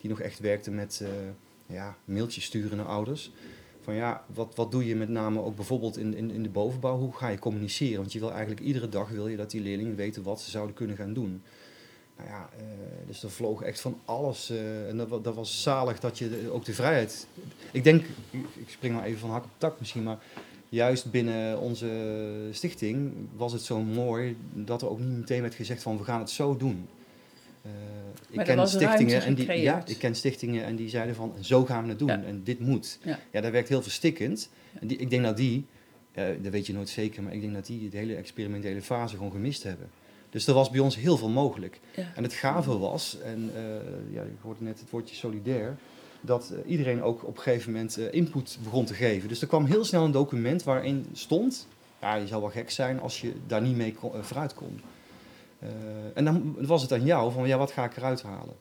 [0.00, 1.04] die nog echt werkte met
[1.66, 3.32] ja, mailtjes sturen naar ouders.
[3.80, 6.98] Van ja, wat, wat doe je met name ook bijvoorbeeld in, in, in de bovenbouw?
[6.98, 7.96] Hoe ga je communiceren?
[7.96, 10.74] Want je wil eigenlijk iedere dag wil je dat die leerlingen weten wat ze zouden
[10.74, 11.42] kunnen gaan doen.
[12.16, 12.48] Nou ja,
[13.06, 14.50] dus er vloog echt van alles.
[14.88, 17.26] en dat, dat was zalig dat je ook de vrijheid.
[17.72, 20.18] Ik denk, ik spring maar even van hak op tak misschien, maar
[20.68, 25.82] juist binnen onze stichting was het zo mooi dat er ook niet meteen werd gezegd
[25.82, 26.88] van we gaan het zo doen.
[27.66, 27.72] Uh,
[28.30, 31.82] ik ken stichtingen en die, ja, ik ken stichtingen en die zeiden van zo gaan
[31.82, 32.98] we het doen en dit moet.
[33.02, 33.18] Ja.
[33.30, 34.48] ja, dat werkt heel verstikkend.
[34.80, 35.66] En die, ik denk dat die,
[36.14, 39.32] dat weet je nooit zeker, maar ik denk dat die de hele experimentele fase gewoon
[39.32, 39.90] gemist hebben.
[40.36, 41.80] Dus er was bij ons heel veel mogelijk.
[42.14, 45.76] En het gave was, en uh, ja, ik hoorde net het woordje solidair,
[46.20, 49.28] dat uh, iedereen ook op een gegeven moment uh, input begon te geven.
[49.28, 51.66] Dus er kwam heel snel een document waarin stond,
[52.00, 54.80] ja, je zou wel gek zijn als je daar niet mee kon, vooruit kon.
[56.14, 58.54] en dan was het aan jou van, ja, wat ga ik eruit halen?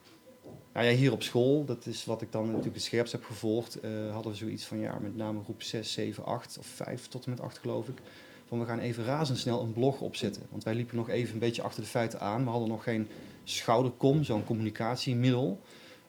[0.74, 3.80] Nou ja, hier op school, dat is wat ik dan natuurlijk het scherpst heb gevolgd,
[4.12, 7.30] hadden we zoiets van, ja, met name groep 6, 7, 8 of 5 tot en
[7.30, 8.02] met 8 geloof ik
[8.48, 10.44] van we gaan even razendsnel een blog opzetten.
[10.50, 12.44] Want wij liepen nog even een beetje achter de feiten aan.
[12.44, 13.08] We hadden nog geen
[13.44, 15.62] schouderkom, zo'n communicatiemiddel.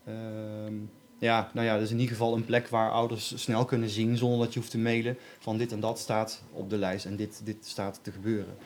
[0.05, 0.75] Ehm,
[1.18, 4.16] ja, nou ja, dat is in ieder geval een plek waar ouders snel kunnen zien
[4.16, 7.16] zonder dat je hoeft te mailen van dit en dat staat op de lijst en
[7.16, 8.57] dit, dit staat te gebeuren.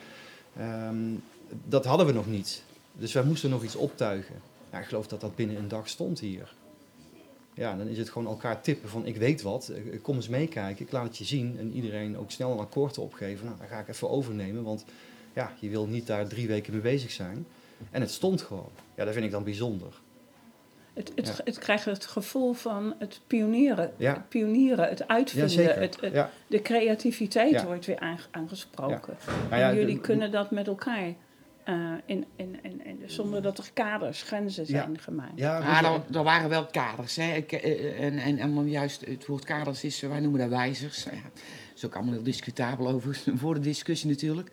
[0.57, 1.13] Ehm,
[1.65, 2.63] dat hadden we nog niet.
[2.93, 4.35] Dus wij moesten nog iets optuigen.
[4.71, 6.53] Ik geloof dat dat binnen een dag stond hier.
[7.53, 10.85] Ja, dan is het gewoon elkaar tippen van ik weet wat, eh, kom eens meekijken,
[10.85, 11.55] ik laat het je zien.
[11.59, 13.45] En iedereen ook snel een akkoord opgeven.
[13.45, 14.85] Nou, dan ga ik even overnemen, want
[15.33, 17.45] ja, je wil niet daar drie weken mee bezig zijn.
[17.91, 18.69] En het stond gewoon.
[18.95, 19.93] Ja, dat vind ik dan bijzonder.
[20.93, 25.97] Het, het, het krijgt het gevoel van het pionieren, het, pionieren, het uitvinden, het,
[26.47, 29.17] de creativiteit wordt weer aangesproken.
[29.49, 31.13] Nou en jullie kunnen dat met elkaar
[31.65, 35.31] uh, in, in, in, zonder dat er kaders, grenzen zijn gemaakt.
[35.35, 37.15] Ja, ah, er, waren wel kaders.
[37.15, 37.35] Hè.
[37.35, 41.03] Ik, eh, eh, en, en, en juist het woord kaders is, wij noemen dat wijzers.
[41.03, 41.41] Ja, dat
[41.75, 44.51] is ook allemaal heel discutabel over, voor de discussie natuurlijk.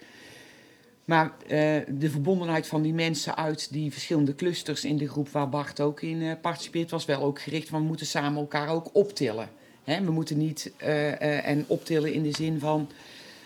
[1.05, 1.51] Maar uh,
[1.89, 6.03] de verbondenheid van die mensen uit die verschillende clusters in de groep waar Bart ook
[6.03, 9.49] in uh, participeert, was wel ook gericht van we moeten samen elkaar ook optillen.
[9.85, 10.05] Hè?
[10.05, 12.89] We moeten niet uh, en optillen in de zin van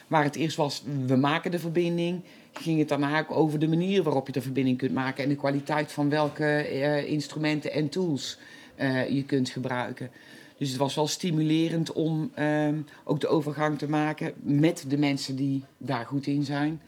[0.07, 4.03] waar het eerst was, we maken de verbinding ging het daarna ook over de manier
[4.03, 8.39] waarop je de verbinding kunt maken en de kwaliteit van welke uh, instrumenten en tools
[8.81, 10.11] uh, je kunt gebruiken.
[10.59, 12.69] Dus het was wel stimulerend om uh,
[13.05, 16.81] ook de overgang te maken met de mensen die daar goed in zijn.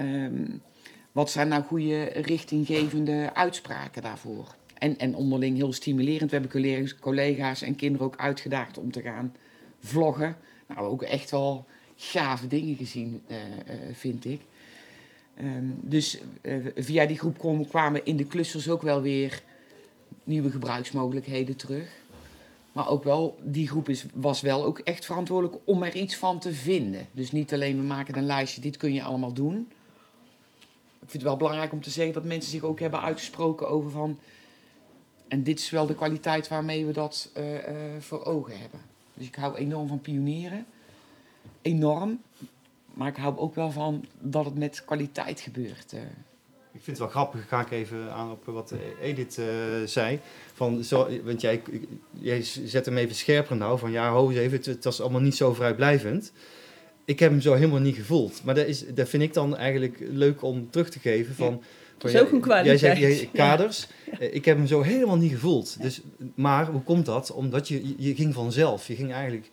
[0.00, 0.62] Um,
[1.12, 4.54] wat zijn nou goede richtinggevende uitspraken daarvoor?
[4.74, 6.30] En, en onderling heel stimulerend.
[6.30, 9.34] We hebben collega's en kinderen ook uitgedaagd om te gaan
[9.80, 10.36] vloggen.
[10.66, 13.36] Nou, ook echt wel gave dingen gezien, uh,
[13.92, 14.40] vind ik.
[15.40, 19.42] Um, dus uh, via die groep kwamen in de clusters ook wel weer
[20.24, 21.88] nieuwe gebruiksmogelijkheden terug.
[22.72, 26.38] Maar ook wel, die groep is, was wel ook echt verantwoordelijk om er iets van
[26.38, 27.06] te vinden.
[27.12, 29.68] Dus niet alleen we maken een lijstje, dit kun je allemaal doen.
[31.00, 33.90] Ik vind het wel belangrijk om te zeggen dat mensen zich ook hebben uitgesproken over
[33.90, 34.18] van...
[35.28, 37.60] En dit is wel de kwaliteit waarmee we dat uh, uh,
[37.98, 38.80] voor ogen hebben.
[39.14, 40.66] Dus ik hou enorm van pionieren.
[41.62, 42.20] Enorm.
[42.98, 45.92] Maar ik hou ook wel van dat het met kwaliteit gebeurt.
[45.92, 46.00] Eh.
[46.72, 49.46] Ik vind het wel grappig, ga ik even aan op wat Edith uh,
[49.84, 50.20] zei.
[50.52, 51.62] Van zo, want jij,
[52.10, 55.20] jij zet hem even scherper nou, van ja, ho eens even, het, het, was allemaal
[55.20, 56.32] niet zo vrijblijvend.
[57.04, 58.40] Ik heb hem zo helemaal niet gevoeld.
[58.44, 61.34] Maar dat, is, dat vind ik dan eigenlijk leuk om terug te geven.
[61.34, 61.62] Van,
[61.98, 62.08] ja.
[62.08, 62.80] is ook een kwaliteit.
[62.80, 63.86] Jij zegt jij, kaders.
[64.18, 65.82] Eh, ik heb hem zo helemaal niet gevoeld.
[65.82, 66.00] Dus,
[66.34, 67.32] maar hoe komt dat?
[67.32, 68.86] Omdat je, je ging vanzelf.
[68.86, 69.50] Je ging eigenlijk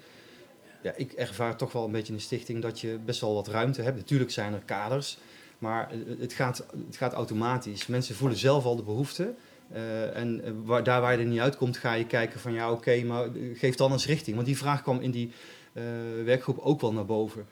[0.85, 3.47] ja, ik ervaar toch wel een beetje in de stichting dat je best wel wat
[3.47, 3.97] ruimte hebt.
[3.97, 5.17] Natuurlijk zijn er kaders,
[5.57, 7.87] maar het gaat, het gaat automatisch.
[7.87, 9.33] Mensen voelen zelf al de behoefte.
[9.73, 12.71] Uh, en eh, waar, daar waar je er niet uitkomt, ga je kijken van ja,
[12.71, 14.35] oké, maar geef dan eens richting.
[14.35, 15.31] Want die vraag kwam in die
[15.73, 15.83] uh,
[16.25, 17.45] werkgroep ook wel naar boven.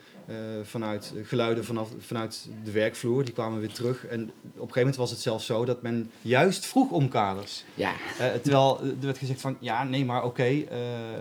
[0.63, 4.05] vanuit geluiden vanaf, vanuit de werkvloer, die kwamen weer terug.
[4.05, 7.63] En op een gegeven moment was het zelfs zo dat men juist vroeg om kaders.
[7.73, 7.93] Ja.
[8.17, 10.63] terwijl er werd gezegd van ja, nee, maar oké,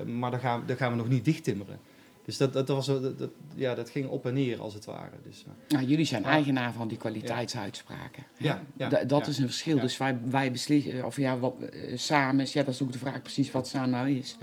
[0.07, 1.79] maar dan gaan, dan gaan we nog niet dichttimmeren.
[2.25, 5.17] Dus dat, dat, was, dat, dat, ja, dat ging op en neer als het ware.
[5.25, 8.25] Dus, nou, jullie zijn eigenaar van die kwaliteitsuitspraken.
[8.39, 9.81] Ja, ja, dat is een verschil.
[9.81, 13.23] Dus wij, wij beslissen, of ja, wat, uh, samen, ja, dat is ook de vraag
[13.23, 14.37] precies wat samen nou is.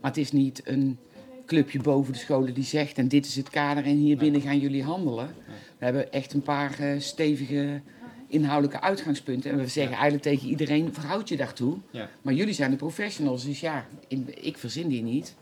[0.00, 0.98] Maar het is niet een
[1.46, 4.58] clubje boven de scholen die zegt, en dit is het kader en hier binnen gaan
[4.58, 5.34] jullie handelen.
[5.78, 7.80] We hebben echt een paar uh, stevige
[8.26, 9.50] inhoudelijke uitgangspunten.
[9.50, 11.76] En we zeggen eigenlijk tegen iedereen, verhoud je daartoe.
[12.22, 13.86] Maar jullie zijn de professionals, dus ja,
[14.34, 15.34] ik verzin die niet.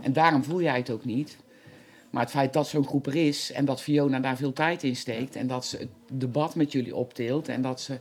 [0.00, 1.38] En daarom voel jij het ook niet.
[2.10, 4.96] Maar het feit dat zo'n groep er is en dat Fiona daar veel tijd in
[4.96, 7.98] steekt en dat ze het debat met jullie opteelt en dat ze.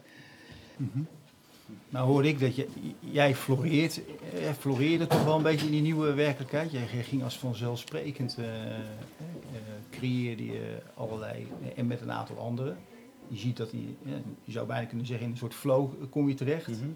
[0.75, 1.07] Mm
[1.89, 2.67] Nou hoorde ik dat je,
[2.99, 4.01] jij floreert,
[4.33, 6.71] eh, floreerde toch wel een beetje in die nieuwe werkelijkheid.
[6.71, 8.81] Jij ging als vanzelfsprekend, uh, uh,
[9.89, 12.77] creëerde je allerlei, en met een aantal anderen.
[13.27, 13.97] Je ziet dat, die,
[14.43, 16.67] je zou bijna kunnen zeggen, in een soort flow kom je terecht.
[16.67, 16.89] Mhm.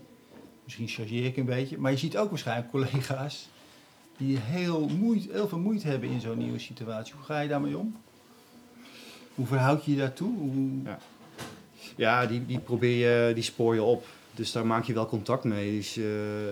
[0.64, 3.50] Misschien chargeer ik een beetje, maar je ziet ook waarschijnlijk collega's
[4.22, 7.14] die heel, moeite, heel veel moeite hebben in zo'n nieuwe situatie.
[7.14, 7.96] Hoe ga je daarmee om?
[9.36, 10.38] Hoe verhoud je je daartoe?
[10.38, 10.70] Hoe...
[10.84, 11.00] Ja.
[11.96, 14.06] Ja, die, die probeer je, die spoor je op.
[14.34, 15.72] Dus daar maak je wel contact mee.
[15.72, 16.04] Dus uh,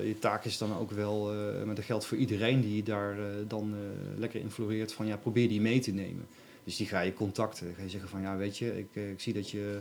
[0.07, 3.25] je taak is dan ook wel, uh, maar dat geldt voor iedereen die daar uh,
[3.47, 3.73] dan
[4.17, 6.27] lekker in floreert, van ja, probeer die mee te nemen.
[6.63, 7.65] Dus die ga je contacten.
[7.65, 9.79] Dan ga je zeggen van ja, weet je, ik, ik zie dat je,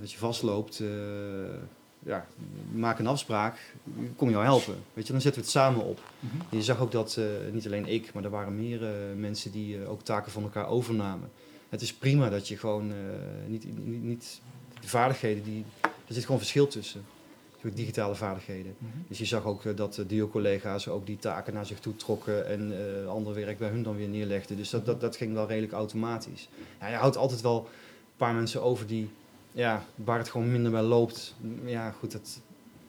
[0.00, 0.82] dat je vastloopt.
[2.02, 2.26] Ja,
[2.72, 3.74] maak een afspraak,
[4.16, 4.74] kom jou helpen.
[4.92, 6.00] Weet je, dan zetten we het samen op.
[6.20, 6.58] Mm -hmm.
[6.58, 7.20] Je zag ook dat
[7.52, 8.80] niet alleen ik, maar er waren meer
[9.16, 11.30] mensen die ook taken van elkaar overnamen.
[11.68, 12.92] Het is prima dat je gewoon
[13.46, 14.40] niet, niet, niet
[14.80, 17.04] de vaardigheden die er zit gewoon verschil tussen.
[17.74, 18.74] Digitale vaardigheden.
[18.78, 19.04] Mm -hmm.
[19.08, 22.72] Dus je zag ook dat uh, duo-collega's ook die taken naar zich toe trokken en
[23.08, 24.56] ander werk bij hun dan weer neerlegden.
[24.56, 26.48] Dus dat, dat, dat ging wel redelijk automatisch.
[26.80, 29.10] Ja, je houdt altijd wel een paar mensen over die,
[29.52, 31.34] ja, waar het gewoon minder bij loopt.
[31.64, 32.40] Ja, goed, dat,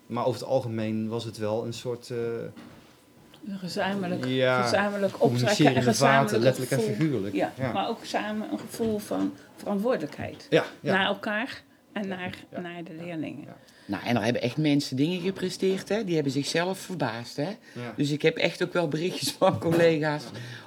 [0.05, 2.09] maar over het algemeen was het wel een soort.
[2.09, 7.35] Een gezamenlijk, ja, gezamenlijk optrekken en gezamenlijk letterlijk gevoel, en figuurlijk.
[7.35, 10.93] Ja, ja, Maar ook samen een gevoel van verantwoordelijkheid ja, ja.
[10.93, 12.59] naar elkaar en naar, ja.
[12.59, 13.43] naar de leerlingen.
[13.45, 13.55] Ja.
[13.85, 16.03] Nou, en er hebben echt mensen dingen gepresteerd, hè.
[16.03, 17.49] Die hebben zichzelf verbaasd, hè.
[17.73, 17.93] Ja.
[17.95, 20.23] Dus ik heb echt ook wel berichtjes van collega's.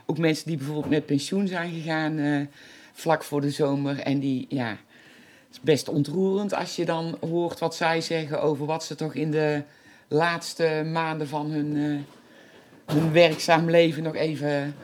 [0.07, 2.47] Ook mensen die bijvoorbeeld met pensioen zijn gegaan uh,
[2.93, 3.99] vlak voor de zomer.
[3.99, 4.77] En die, ja...
[5.51, 9.31] Is best ontroerend als je dan hoort wat zij zeggen over wat ze toch in
[9.31, 9.63] de
[10.09, 12.01] laatste maanden van hun, uh,
[12.87, 14.75] hun werkzaam leven nog even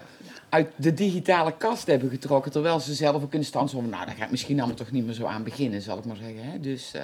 [0.49, 2.53] uit de digitale kast hebben getrokken.
[2.53, 5.05] Terwijl ze zelf ook in stand zijn nou, daar ga ik misschien allemaal toch niet
[5.05, 6.45] meer zo aan beginnen, zal ik maar zeggen.
[6.45, 6.61] Hè?
[6.61, 7.03] Dus, uh...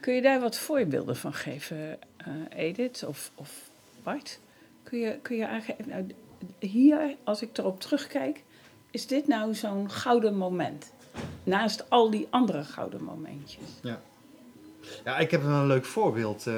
[0.00, 3.70] Kun je daar wat voorbeelden van geven, uh, Edith of, of
[4.02, 4.38] Bart?
[4.82, 6.06] Kun je, kun je aangeven, nou,
[6.58, 8.42] hier, als ik erop terugkijk,
[8.90, 10.92] is dit nou zo'n gouden moment?
[11.44, 13.64] Naast al die andere gouden momentjes.
[13.80, 14.00] Ja,
[15.04, 16.46] ja ik heb een leuk voorbeeld.
[16.46, 16.54] Uh,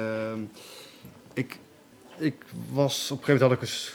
[1.33, 1.59] ik,
[2.17, 3.93] ik was, op een gegeven moment had ik eens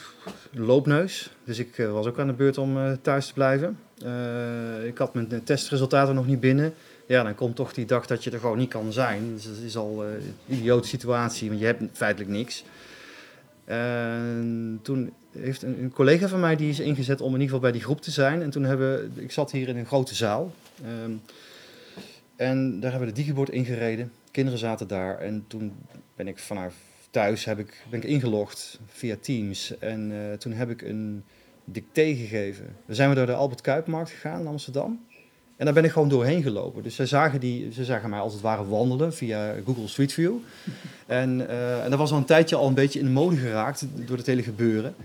[0.51, 1.29] loopneus.
[1.43, 3.79] Dus ik uh, was ook aan de beurt om uh, thuis te blijven.
[4.05, 6.73] Uh, ik had mijn testresultaten nog niet binnen.
[7.05, 9.33] Ja, dan komt toch die dag dat je er gewoon niet kan zijn.
[9.33, 12.63] Dus dat is al een idiote situatie, want je hebt feitelijk niks.
[13.65, 17.61] En toen heeft een, een, collega van mij die is ingezet om in ieder geval
[17.61, 18.41] bij die groep te zijn.
[18.41, 20.53] En toen hebben ik zat hier in een grote zaal.
[21.03, 21.21] Um,
[22.35, 24.11] en daar hebben we de digibord ingereden.
[24.31, 25.19] Kinderen zaten daar.
[25.19, 25.73] En toen
[26.15, 26.73] ben ik vanuit
[27.09, 29.77] thuis heb ik, ben ik ingelogd via Teams.
[29.77, 31.23] En uh, toen heb ik een
[31.65, 32.75] dicté gegeven.
[32.85, 35.05] Dan zijn we door de Albert Kuipmarkt gegaan in Amsterdam.
[35.55, 36.83] En daar ben ik gewoon doorheen gelopen.
[36.83, 40.33] Dus ze zagen, die, ze zagen mij als het ware wandelen via Google Street View.
[41.05, 43.85] En, uh, en dat was al een tijdje al een beetje in de mode geraakt
[44.05, 44.95] door het hele gebeuren.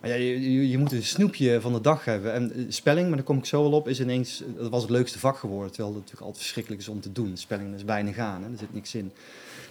[0.00, 2.32] Maar ja, je, je, je, moet een snoepje van de dag hebben.
[2.32, 4.42] En spelling, maar daar kom ik zo wel op, is ineens...
[4.56, 5.68] Dat was het leukste vak geworden.
[5.68, 7.36] Terwijl het natuurlijk altijd verschrikkelijk is om te doen.
[7.36, 8.50] Spelling is weinig aan, hè?
[8.50, 9.12] er zit niks in.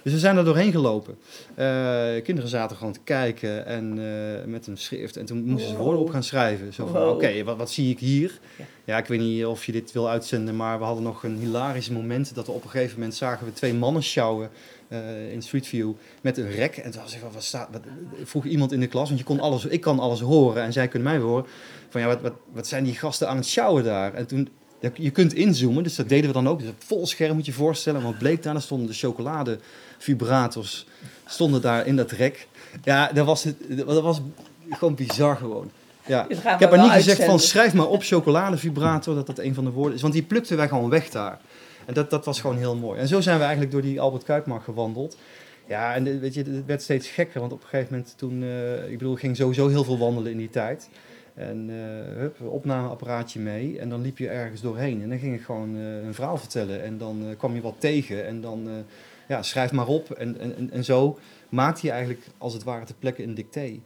[0.06, 1.18] Dus we zijn er doorheen gelopen.
[1.58, 5.16] Uh, kinderen zaten gewoon te kijken en uh, met een schrift.
[5.16, 6.72] En toen moesten ze woorden op gaan schrijven.
[6.72, 8.38] Zo van, oké, okay, wat, wat, zie ik hier?
[8.56, 8.64] Ja.
[8.84, 8.98] ja.
[8.98, 12.34] ik weet niet of je dit wil uitzenden, maar we hadden nog een hilarisch moment...
[12.34, 14.50] dat we op een gegeven moment zagen we twee mannen sjouwen
[14.88, 16.76] uh, in Street View met een rek.
[16.76, 17.82] En toen was ik, wat staat, wat,
[18.22, 20.88] vroeg iemand in de klas, want je kon alles, ik kan alles horen en zij
[20.88, 21.46] kunnen mij horen.
[21.88, 24.14] Van ja, wat, wat, wat zijn die gasten aan het sjouwen daar?
[24.14, 24.48] En toen
[24.94, 26.60] je kunt inzoomen, dus dat deden we dan ook.
[26.60, 28.02] Dus vol scherm moet je je voorstellen.
[28.02, 30.86] Want bleek daar, stonden de chocoladevibrators
[31.26, 32.48] stonden daar in dat rek.
[32.84, 34.20] Ja, dat was, het, dat was
[34.70, 35.70] gewoon bizar gewoon.
[36.06, 36.28] Ja.
[36.28, 39.70] Ik heb er niet gezegd van schrijf maar op chocoladevibrator, dat dat een van de
[39.70, 40.02] woorden is.
[40.02, 41.40] Want die plukten wij gewoon weg daar.
[41.84, 43.00] En dat, dat was gewoon heel mooi.
[43.00, 45.16] En zo zijn we eigenlijk door die Albert Kuipmarkt gewandeld.
[45.68, 48.90] Ja, en weet je, het werd steeds gekker, want op een gegeven moment toen, uh,
[48.90, 50.88] ik bedoel, ik ging sowieso heel veel wandelen in die tijd.
[51.36, 51.76] En uh,
[52.18, 53.78] hup, opnameapparaatje mee.
[53.78, 55.02] En dan liep je ergens doorheen.
[55.02, 56.82] En dan ging ik gewoon uh, een verhaal vertellen.
[56.82, 58.26] En dan uh, kwam je wat tegen.
[58.26, 58.68] En dan
[59.28, 60.10] ja, schrijf maar op.
[60.10, 61.18] En, en, en zo
[61.48, 63.80] maakte je eigenlijk als het ware te plekke een dicté.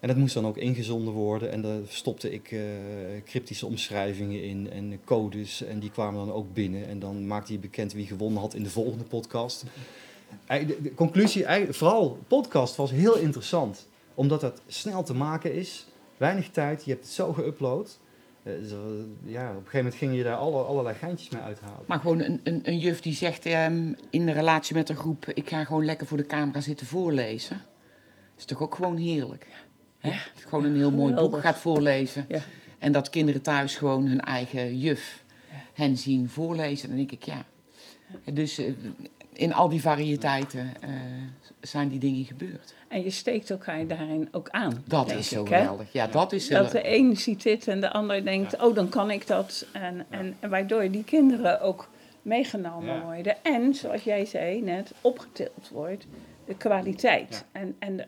[0.00, 1.50] En dat moest dan ook ingezonden worden.
[1.50, 2.54] En daar stopte ik
[3.24, 5.62] cryptische omschrijvingen in en codes.
[5.62, 6.86] En die kwamen dan ook binnen.
[6.86, 9.64] En dan maakte je bekend wie gewonnen had in de volgende podcast.
[10.46, 13.86] De, de conclusie, vooral podcast was heel interessant.
[14.14, 17.98] Omdat dat snel te maken is weinig tijd, je hebt het zo geüpload.
[18.42, 18.78] Uh, dus, uh,
[19.24, 21.84] ja, op een gegeven moment ging je daar alle, allerlei geintjes mee uithalen.
[21.86, 25.26] Maar gewoon een, een, een juf die zegt um, in de relatie met een groep...
[25.26, 27.62] ik ga gewoon lekker voor de camera zitten voorlezen.
[28.36, 29.46] is toch ook gewoon heerlijk.
[29.98, 30.08] Hè?
[30.08, 30.18] Ja.
[30.34, 32.24] Gewoon een heel mooi boek gaat voorlezen.
[32.28, 32.40] Ja.
[32.78, 35.24] En dat kinderen thuis gewoon hun eigen juf
[35.72, 36.88] hen zien voorlezen.
[36.88, 37.44] Dan denk ik, ja...
[38.32, 38.72] Dus uh,
[39.32, 40.72] in al die variëteiten
[41.60, 42.74] zijn die dingen gebeurd.
[42.88, 44.82] En je steekt elkaar daarin ook aan.
[44.84, 45.92] Dat is zo geweldig.
[45.92, 48.66] Ja, dat is Dat de een ziet dit en de ander denkt, ja.
[48.66, 49.66] oh, dan kan ik dat.
[49.72, 50.04] En, ja.
[50.08, 51.88] en, en, waardoor die kinderen ook
[52.22, 53.02] meegenomen ja.
[53.02, 53.44] worden.
[53.44, 56.06] En, zoals jij zei net, opgetild wordt
[56.44, 57.44] de kwaliteit.
[57.52, 58.06] En, en de,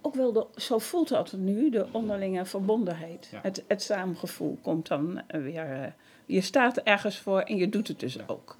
[0.00, 3.28] ook wel, de, zo voelt dat nu, de onderlinge verbondenheid.
[3.32, 3.38] Ja.
[3.42, 5.82] Het, het samengevoel komt dan eh, weer.
[5.82, 5.92] eh,
[6.26, 8.58] je staat ergens voor en je doet het dus ook.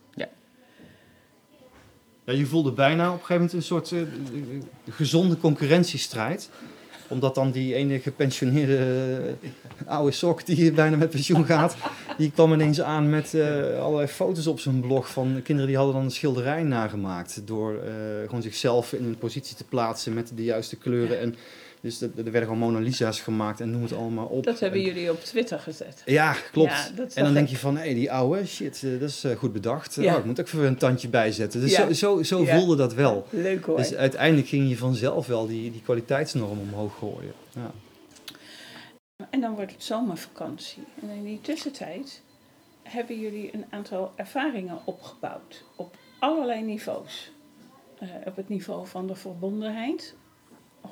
[2.36, 4.00] Je voelde bijna op een gegeven moment een soort eh,
[4.90, 6.50] gezonde concurrentiestrijd.
[7.08, 8.76] Omdat dan die ene gepensioneerde
[9.78, 11.76] eh, oude sok die bijna met pensioen gaat,
[12.18, 13.34] die kwam ineens aan met
[13.80, 17.46] allerlei foto's op zijn blog van kinderen die hadden dan een schilderij nagemaakt.
[17.46, 17.78] Door
[18.24, 21.20] gewoon zichzelf in een positie te plaatsen met de juiste kleuren.
[21.20, 21.34] En
[21.80, 24.44] dus er er werden gewoon Mona Lisa's gemaakt en noem het allemaal op.
[24.44, 26.02] Dat hebben En- jullie op Twitter gezet.
[26.04, 26.70] Ja, klopt.
[26.96, 29.52] Ja, en dan denk je van, hé, die oude, shit, eh, dat is eh, goed
[29.52, 29.94] bedacht.
[29.94, 30.12] Ja.
[30.12, 31.60] Oh, ik moet ook even een tandje bijzetten.
[31.60, 31.92] Dus Ja.
[31.92, 33.26] zo, zo, voelde dat wel.
[33.30, 33.76] Leuk hoor.
[33.76, 37.32] Dus uiteindelijk ging je vanzelf wel die, die kwaliteitsnorm omhoog gooien.
[37.54, 37.70] Ja.
[39.30, 40.82] En dan wordt het zomervakantie.
[41.02, 42.22] En in die tussentijd
[42.82, 45.64] hebben jullie een aantal ervaringen opgebouwd.
[45.76, 47.30] Op allerlei niveaus.
[47.98, 50.14] Eh, op het niveau van de verbondenheid,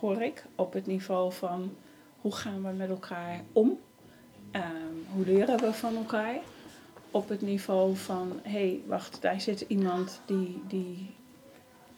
[0.01, 0.45] hoor ik.
[0.55, 1.75] Op het niveau van
[2.21, 3.79] hoe gaan we met elkaar om?
[4.51, 4.65] Ehm,
[5.15, 6.39] hoe leren we van elkaar?
[7.11, 11.11] Op het niveau van, hé, hey, wacht, daar zit iemand die, die,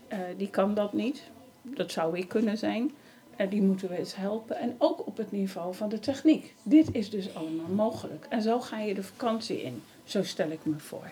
[0.08, 1.22] eh, die kan dat niet.
[1.62, 2.90] Dat zou ik kunnen zijn.
[3.36, 4.56] En die moeten we eens helpen.
[4.56, 6.54] En ook op het niveau van de techniek.
[6.62, 8.26] Dit is dus allemaal mogelijk.
[8.28, 9.82] En zo ga je de vakantie in.
[10.04, 11.10] Zo stel ik me voor.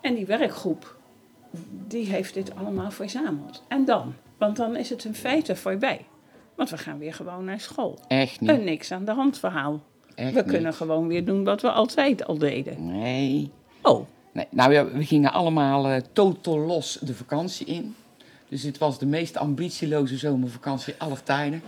[0.00, 0.96] En die werkgroep,
[1.86, 3.62] die heeft dit allemaal verzameld.
[3.68, 4.14] En dan?
[4.44, 6.04] Want dan is het in feite voorbij.
[6.54, 7.98] Want we gaan weer gewoon naar school.
[8.08, 8.50] Echt niet.
[8.50, 9.82] Een niks aan de hand verhaal.
[10.14, 10.50] Echt We niet.
[10.52, 12.86] kunnen gewoon weer doen wat we altijd al deden.
[12.86, 13.50] Nee.
[13.82, 14.46] Oh, nee.
[14.50, 17.94] Nou ja, we gingen allemaal eh totaal los de vakantie in.
[18.48, 21.62] Dus het was de meest ambitieloze zomervakantie aller tijden.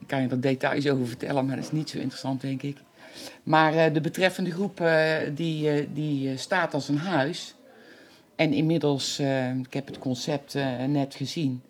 [0.00, 2.76] Ik kan je er details over vertellen, maar dat is niet zo interessant, denk ik.
[3.42, 7.54] Maar eh, de betreffende groep eh, die, die staat als een huis.
[8.36, 11.62] En inmiddels, eh, ik heb het concept eh, net gezien,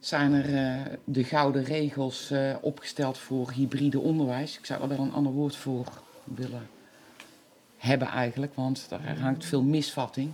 [0.00, 4.58] zijn er eh, de gouden regels opgesteld voor hybride onderwijs.
[4.58, 5.86] Ik zou er wel een ander woord voor
[6.24, 6.66] willen
[7.76, 10.30] hebben eigenlijk, want daar hangt veel misvatting.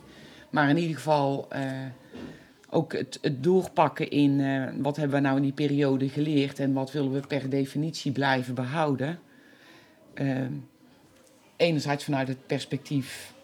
[0.50, 1.48] Maar in ieder geval
[2.70, 6.92] ook het, het doorpakken in wat hebben we nou in die periode geleerd en wat
[6.92, 9.18] willen we per definitie blijven behouden.
[10.14, 10.46] Eh,
[11.56, 13.34] enerzijds vanuit het perspectief,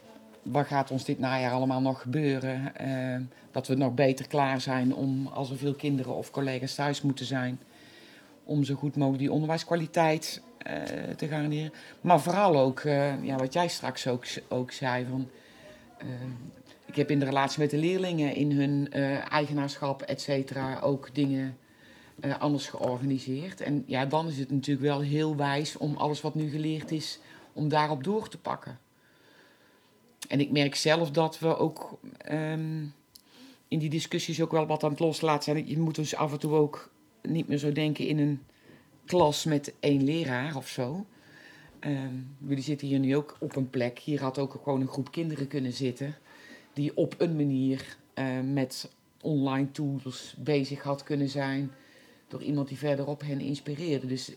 [0.42, 2.76] wat gaat ons dit najaar allemaal nog gebeuren?
[2.76, 7.02] Eh, dat we nog beter klaar zijn om, als er veel kinderen of collega's thuis
[7.02, 7.60] moeten zijn,
[8.44, 10.82] om zo goed mogelijk die onderwijskwaliteit eh,
[11.16, 11.72] te garanderen.
[12.00, 15.28] Maar vooral ook, eh, ja, wat jij straks ook, ook zei, van,
[15.98, 16.06] eh,
[16.86, 21.14] ik heb in de relatie met de leerlingen in hun eh, eigenaarschap, et cetera, ook
[21.14, 21.56] dingen
[22.38, 23.60] anders georganiseerd.
[23.60, 27.18] En ja, dan is het natuurlijk wel heel wijs om alles wat nu geleerd is,
[27.52, 28.78] om daarop door te pakken.
[30.30, 32.84] En ik merk zelf dat we ook ehm,
[33.68, 35.68] in die discussies ook wel wat aan het loslaten zijn.
[35.68, 36.90] Je moet dus af en toe ook
[37.22, 38.42] niet meer zo denken in een
[39.04, 41.06] klas met één leraar of zo.
[41.78, 42.14] Ehm,
[42.46, 43.98] jullie zitten hier nu ook op een plek.
[43.98, 46.16] Hier had ook gewoon een groep kinderen kunnen zitten.
[46.72, 48.90] Die op een manier eh, met
[49.20, 51.70] online tools bezig had kunnen zijn.
[52.28, 54.06] Door iemand die verderop hen inspireerde.
[54.06, 54.34] Dus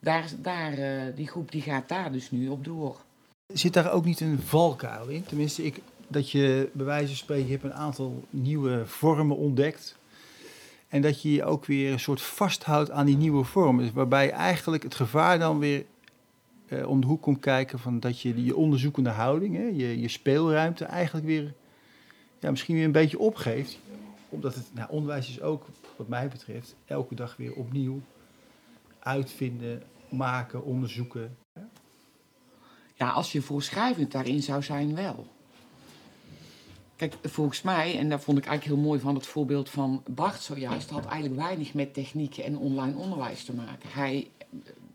[0.00, 3.04] daar, daar, eh, die groep die gaat daar dus nu op door.
[3.52, 5.24] Zit daar ook niet een valkuil in?
[5.24, 9.98] Tenminste, ik, dat je bij wijze van spreken hebt een aantal nieuwe vormen ontdekt.
[10.88, 13.90] En dat je je ook weer een soort vasthoudt aan die nieuwe vormen.
[13.94, 15.84] Waarbij eigenlijk het gevaar dan weer
[16.66, 20.08] eh, om de hoek komt kijken van dat je je onderzoekende houding, hè, je, je
[20.08, 21.54] speelruimte eigenlijk weer
[22.38, 23.78] ja, misschien weer een beetje opgeeft.
[24.28, 28.00] Omdat het nou, onderwijs is ook, wat mij betreft, elke dag weer opnieuw
[28.98, 31.36] uitvinden, maken, onderzoeken.
[33.00, 35.26] Ja, als je voorschrijvend daarin zou zijn, wel.
[36.96, 40.42] Kijk, volgens mij, en daar vond ik eigenlijk heel mooi van het voorbeeld van Bart
[40.42, 43.88] zojuist, had eigenlijk weinig met techniek en online onderwijs te maken.
[43.92, 44.46] Hij eh,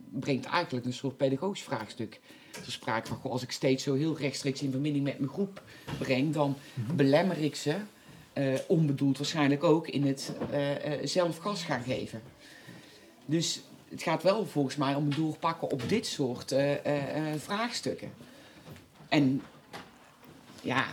[0.10, 2.20] brengt eigenlijk een soort pedagogisch vraagstuk
[2.52, 5.63] ter sprake van, goh, als ik steeds zo heel rechtstreeks in verbinding met mijn groep
[6.00, 6.56] breng, dan
[6.96, 7.76] belemmer ik ze,
[8.34, 12.22] eh, onbedoeld waarschijnlijk ook, in het eh, eh, zelf gas gaan geven.
[13.26, 17.40] Dus het gaat wel volgens mij om het doorpakken op dit soort eh, eh, eh,
[17.40, 18.10] vraagstukken.
[19.10, 19.42] En
[20.62, 20.86] ja,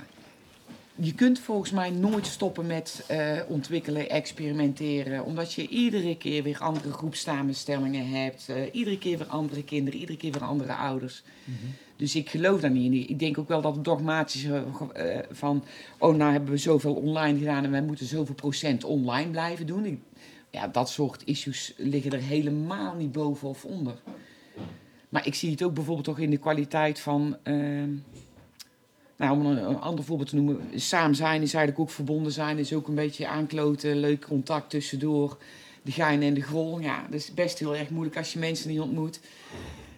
[0.95, 5.24] je kunt volgens mij nooit stoppen met eh, ontwikkelen, experimenteren.
[5.24, 8.49] Omdat je iedere keer weer andere groepsamenstellingen hebt.
[8.72, 11.22] iedere keer weer andere kinderen, iedere keer weer andere ouders.
[11.97, 13.09] Dus ik geloof daar niet in.
[13.09, 14.64] Ik denk ook wel dat het dogmatische
[15.30, 15.64] van...
[15.99, 19.84] oh, nou hebben we zoveel online gedaan en wij moeten zoveel procent online blijven doen.
[19.84, 19.99] Ik,
[20.53, 23.94] ja, dat soort issues liggen er helemaal niet boven of onder.
[25.09, 27.36] Maar ik zie het ook bijvoorbeeld toch in de kwaliteit van...
[27.42, 27.90] ehm,
[29.16, 30.80] nou, om een, ander voorbeeld te noemen.
[30.80, 32.59] Samen zijn is eigenlijk ook verbonden zijn.
[32.59, 35.38] Is ook een beetje aankloten, leuk contact tussendoor.
[35.82, 36.80] de gein en de grol.
[36.80, 39.20] Ja, dat is best heel erg moeilijk als je mensen niet ontmoet.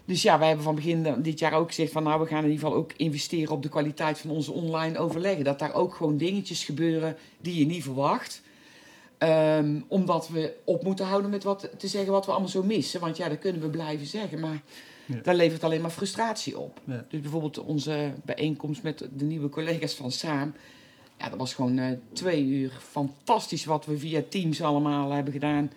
[0.05, 2.51] Dus ja, wij hebben van begin dit jaar ook gezegd van nou, we gaan in
[2.51, 5.45] ieder geval ook investeren op de kwaliteit van onze online overleggen.
[5.45, 8.43] Dat daar ook gewoon dingetjes gebeuren die je niet verwacht.
[9.25, 13.01] Ehm, omdat we op moeten houden met wat te zeggen wat we allemaal zo missen.
[13.01, 14.41] Want ja, dat kunnen we blijven zeggen.
[14.41, 14.63] Maar
[15.07, 15.21] ja.
[15.23, 16.81] dat levert alleen maar frustratie op.
[16.85, 20.55] Dus bijvoorbeeld onze bijeenkomst met de nieuwe collega's van Saam.
[21.19, 25.73] Ja, dat was gewoon uh, twee uur fantastisch wat we via Teams allemaal hebben gedaan.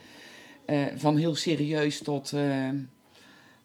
[0.66, 2.42] Uh, van heel serieus tot uh,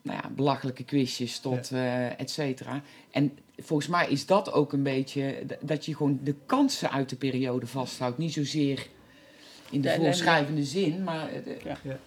[0.03, 2.17] nou ja, belachelijke quizjes tot ja.
[2.17, 2.83] et cetera.
[3.11, 7.17] En volgens mij is dat ook een beetje dat je gewoon de kansen uit de
[7.17, 8.19] periode vasthoudt.
[8.19, 8.87] Niet zozeer
[9.73, 11.31] in de, de voorschrijvende zin, maar...
[11.65, 11.99] Ja.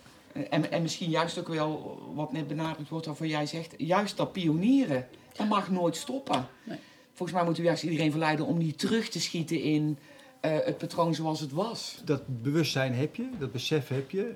[0.49, 4.31] En, en misschien juist ook wel, wat net benadrukt wordt, waarvan jij zegt, juist dat
[4.31, 6.47] pionieren, dat mag nooit stoppen.
[6.63, 6.77] Nee.
[7.13, 9.97] Volgens mij moeten we juist iedereen verleiden om niet terug te schieten in
[10.41, 12.01] uh, het patroon zoals het was.
[12.05, 14.33] Dat bewustzijn heb je, dat besef heb je,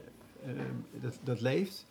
[0.48, 0.52] uh,
[1.02, 1.86] dat, dat leeft.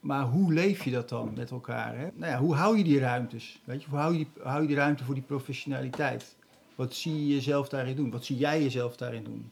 [0.00, 1.98] Maar hoe leef je dat dan met elkaar?
[1.98, 2.08] Hè?
[2.14, 3.60] Nou ja, hoe hou je die ruimtes?
[3.64, 3.88] Weet je?
[3.88, 6.36] Hoe hou je, die, hou je die ruimte voor die professionaliteit?
[6.74, 8.10] Wat zie je jezelf daarin doen?
[8.10, 9.50] Wat zie jij jezelf daarin doen?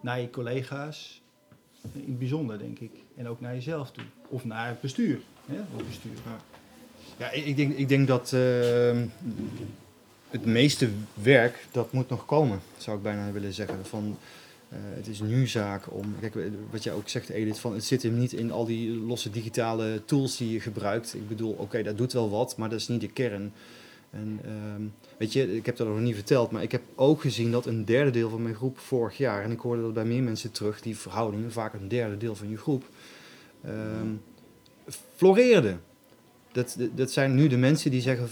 [0.00, 1.22] Naar je collega's,
[1.92, 2.90] in het bijzonder denk ik.
[3.16, 4.04] En ook naar jezelf toe.
[4.28, 5.18] Of naar het bestuur.
[5.46, 5.56] Hè?
[5.56, 6.12] Het bestuur.
[7.18, 7.30] Ja.
[7.30, 9.02] Ik denk, ik denk dat uh,
[10.30, 13.86] het meeste werk, dat moet nog komen, zou ik bijna willen zeggen.
[13.86, 14.16] Van,
[14.68, 16.34] uh, het is nu zaak om, kijk,
[16.70, 20.02] wat jij ook zegt Edith, van, het zit hem niet in al die losse digitale
[20.04, 21.14] tools die je gebruikt.
[21.14, 23.52] Ik bedoel, oké, dat doet wel wat, maar dat is niet de kern.
[24.10, 24.52] En uh,
[25.18, 27.84] weet je, ik heb dat nog niet verteld, maar ik heb ook gezien dat een
[27.84, 30.80] derde deel van mijn groep vorig jaar, en ik hoorde dat bij meer mensen terug,
[30.80, 32.84] die verhoudingen, vaak een derde deel van je groep,
[33.64, 34.08] ehm,
[35.16, 35.76] floreerde.
[36.52, 38.28] Dat, dat zijn nu de mensen die zeggen,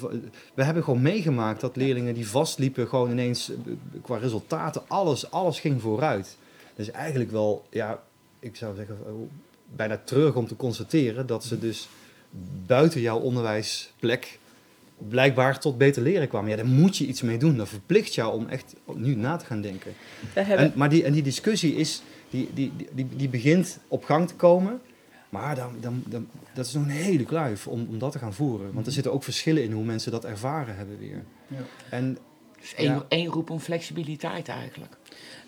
[0.55, 3.57] we hebben gewoon meegemaakt dat leerlingen die vastliepen gewoon ineens eh,
[4.03, 6.37] qua resultaten, alles, alles ging vooruit.
[6.77, 8.03] Dat is eigenlijk wel, ja,
[8.39, 9.13] ik zou zeggen, eh,
[9.77, 11.89] bijna terug om te constateren dat ze dus
[12.67, 14.39] buiten jouw onderwijsplek
[15.09, 16.51] blijkbaar tot beter leren kwamen.
[16.51, 17.57] Ja, daar moet je iets mee doen.
[17.57, 19.93] Dat verplicht jou om echt nu na te gaan denken.
[20.35, 24.35] En, maar die, en die discussie is, die, die, die, die begint op gang te
[24.35, 24.81] komen.
[25.29, 28.35] Maar dan, dan, dan, dat is nog een hele kluif om, om dat te gaan
[28.35, 28.73] voeren.
[28.73, 31.25] Want er zitten ook verschillen in hoe mensen dat ervaren hebben weer.
[31.47, 31.57] Ja.
[31.91, 32.19] En,
[32.61, 33.05] dus één, ja.
[33.09, 34.97] één roep om flexibiliteit eigenlijk.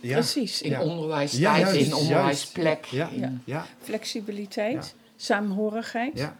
[0.00, 0.12] Ja.
[0.14, 0.62] Precies.
[0.62, 2.84] In onderwijstijd, in onderwijsplek.
[2.84, 3.10] Ja.
[3.44, 3.66] Ja.
[3.78, 6.30] Flexibiliteit, saamhorigheid,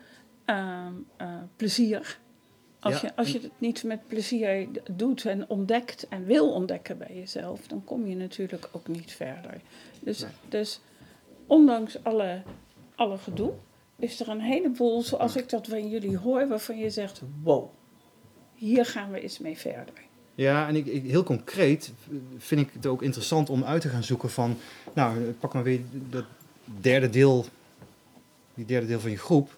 [0.46, 0.86] uh,
[1.20, 2.18] uh, plezier.
[2.81, 7.14] Als, je, als je het niet met plezier doet en ontdekt en wil ontdekken bij
[7.14, 9.61] jezelf, dan kom je natuurlijk ook niet verder.
[10.01, 10.81] Dus, dus
[11.47, 12.43] ondanks alle
[13.01, 13.53] alle gedoe,
[13.97, 17.70] is er een heleboel, zoals ik dat van jullie hoor, waarvan je zegt: wow,
[18.55, 19.95] hier gaan we eens mee verder.
[20.35, 21.93] Ja, en ik, ik, heel concreet
[22.39, 24.57] vind ik het ook interessant om uit te gaan zoeken van,
[24.95, 26.24] nou, pak maar weer dat
[26.81, 27.45] derde deel,
[28.55, 29.57] die derde deel van je groep.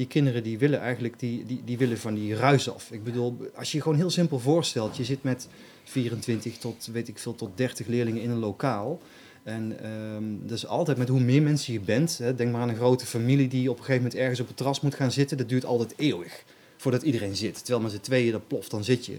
[0.00, 2.90] Die kinderen die willen eigenlijk die, die, die willen van die ruis af.
[2.90, 5.48] Ik bedoel, als je je gewoon heel simpel voorstelt, je zit met
[5.84, 9.00] 24 tot weet ik veel tot 30 leerlingen in een lokaal.
[9.42, 12.18] En um, dus altijd met hoe meer mensen je bent.
[12.18, 14.56] Hè, denk maar aan een grote familie die op een gegeven moment ergens op het
[14.56, 15.36] terras moet gaan zitten.
[15.36, 16.44] Dat duurt altijd eeuwig
[16.76, 17.58] voordat iedereen zit.
[17.58, 19.14] Terwijl met z'n tweeën dat ploft, dan zit je.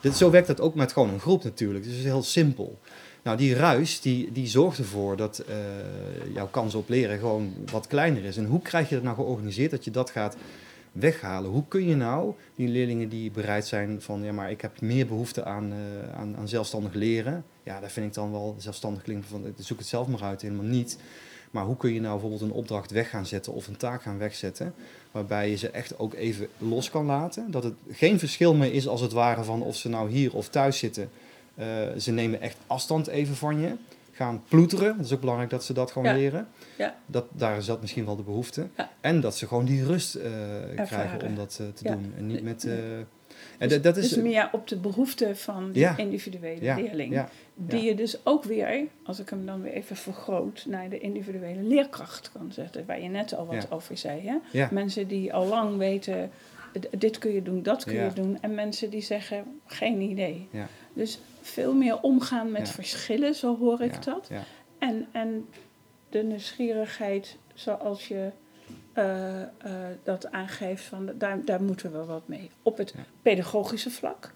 [0.00, 1.84] Dit, zo werkt dat ook met gewoon een groep natuurlijk.
[1.84, 2.78] Dus het is heel simpel.
[3.22, 5.54] Nou, die ruis die, die zorgt ervoor dat uh,
[6.34, 8.36] jouw kans op leren gewoon wat kleiner is.
[8.36, 10.36] En hoe krijg je dat nou georganiseerd dat je dat gaat
[10.92, 11.50] weghalen.
[11.50, 15.06] Hoe kun je nou die leerlingen die bereid zijn van ja, maar ik heb meer
[15.06, 17.44] behoefte aan, uh, aan, aan, zelfstandig leren.
[17.62, 20.64] Ja, daar vind ik dan wel zelfstandig klinken van zoek het zelf maar uit, helemaal
[20.64, 20.98] niet.
[21.50, 24.18] Maar hoe kun je nou bijvoorbeeld een opdracht weg gaan zetten of een taak gaan
[24.18, 24.74] wegzetten,
[25.10, 27.50] waarbij je ze echt ook even los kan laten.
[27.50, 30.48] Dat het geen verschil meer is als het ware van of ze nou hier of
[30.48, 31.10] thuis zitten.
[31.60, 31.66] Uh,
[31.98, 33.72] ze nemen echt afstand even van je
[34.12, 34.96] gaan ploeteren.
[34.96, 36.48] Het is ook belangrijk dat ze dat gewoon leren.
[36.78, 36.96] Ja.
[37.06, 38.66] Dat, daar zat misschien wel de behoefte.
[39.00, 40.22] En dat ze gewoon die rust uh,
[40.86, 42.14] krijgen om dat uh, te doen.
[42.16, 42.68] En niet met...
[43.58, 47.24] En dus, dat is, dus meer op de behoefte van die individuele leerling.
[47.54, 51.62] Die je dus ook weer, als ik hem dan weer even vergroot, naar de individuele
[51.62, 52.86] leerkracht kan zetten.
[52.86, 54.40] Waar je net al wat over zei.
[54.52, 54.66] Hè?
[54.70, 56.30] Mensen die al lang weten,
[56.90, 58.38] dit kun je doen, dat kun je doen.
[58.40, 60.48] En mensen die zeggen, geen idee.
[60.92, 64.26] Dus veel meer omgaan met verschillen, zo hoor ik dat.
[64.30, 64.42] Ja.
[64.78, 65.48] En, en
[66.08, 68.30] de nieuwsgierigheid zoals je
[68.94, 69.46] uh, uh,
[70.02, 72.50] dat aangeeft, van, daar, daar moeten we wat mee.
[72.62, 74.32] Op het pedagogische vlak,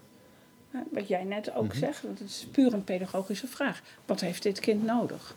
[0.91, 1.79] wat jij net ook mm-hmm.
[1.79, 3.81] zegt, want het is puur een pedagogische vraag.
[4.05, 5.35] Wat heeft dit kind nodig?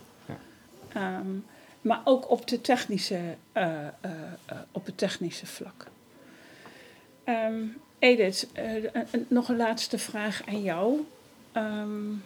[0.97, 1.45] Um,
[1.81, 3.21] maar ook op, de technische,
[4.73, 5.87] op het technische vlak.
[7.29, 8.49] Um, Edith,
[9.29, 11.07] nog een laatste vraag aan jou.
[11.57, 12.25] Um,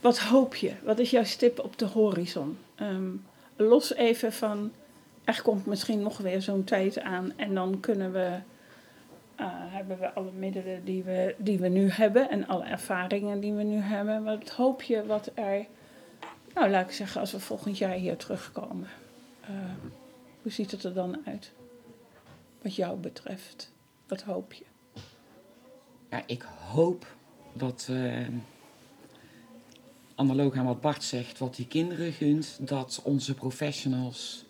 [0.00, 0.72] wat hoop je?
[0.82, 2.58] Wat is jouw stip op de horizon?
[2.74, 3.10] Ehm,
[3.56, 4.72] los even van,
[5.24, 8.38] er komt misschien nog weer zo'n tijd aan en dan kunnen we,
[9.40, 13.52] uh, hebben we alle middelen die we, die we nu hebben en alle ervaringen die
[13.52, 14.24] we nu hebben.
[14.24, 15.66] Wat hoop je wat er,
[16.54, 18.88] nou laat ik zeggen, als we volgend jaar hier terugkomen?
[20.42, 21.52] Hoe ziet het er dan uit?
[22.62, 23.72] Wat jou betreft,
[24.06, 24.64] wat hoop je?
[26.10, 27.16] Ja, ik hoop
[27.52, 28.28] dat, uh,
[30.14, 34.44] analoog aan wat Bart zegt, wat die kinderen gunt, dat onze professionals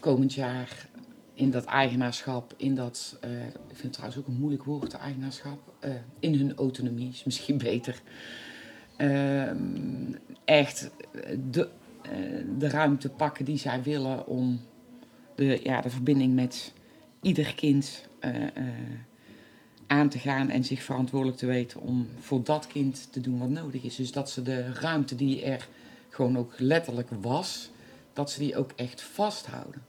[0.00, 0.88] komend jaar
[1.34, 5.72] in dat eigenaarschap, in dat, uh, ik vind het trouwens ook een moeilijk woord, eigenaarschap,
[5.84, 8.00] uh, in hun autonomie, is misschien beter,
[8.98, 9.50] uh,
[10.44, 10.90] echt
[11.50, 11.68] de,
[12.58, 14.60] de ruimte pakken die zij willen om
[15.34, 16.72] de, ja, de verbinding met
[17.26, 18.08] ieder kind
[19.86, 23.48] aan te gaan en zich verantwoordelijk te weten om voor dat kind te doen wat
[23.48, 23.96] nodig is.
[23.96, 25.68] Dus dat ze de ruimte die er
[26.08, 27.70] gewoon ook letterlijk was,
[28.12, 29.82] dat ze die ook echt vasthouden.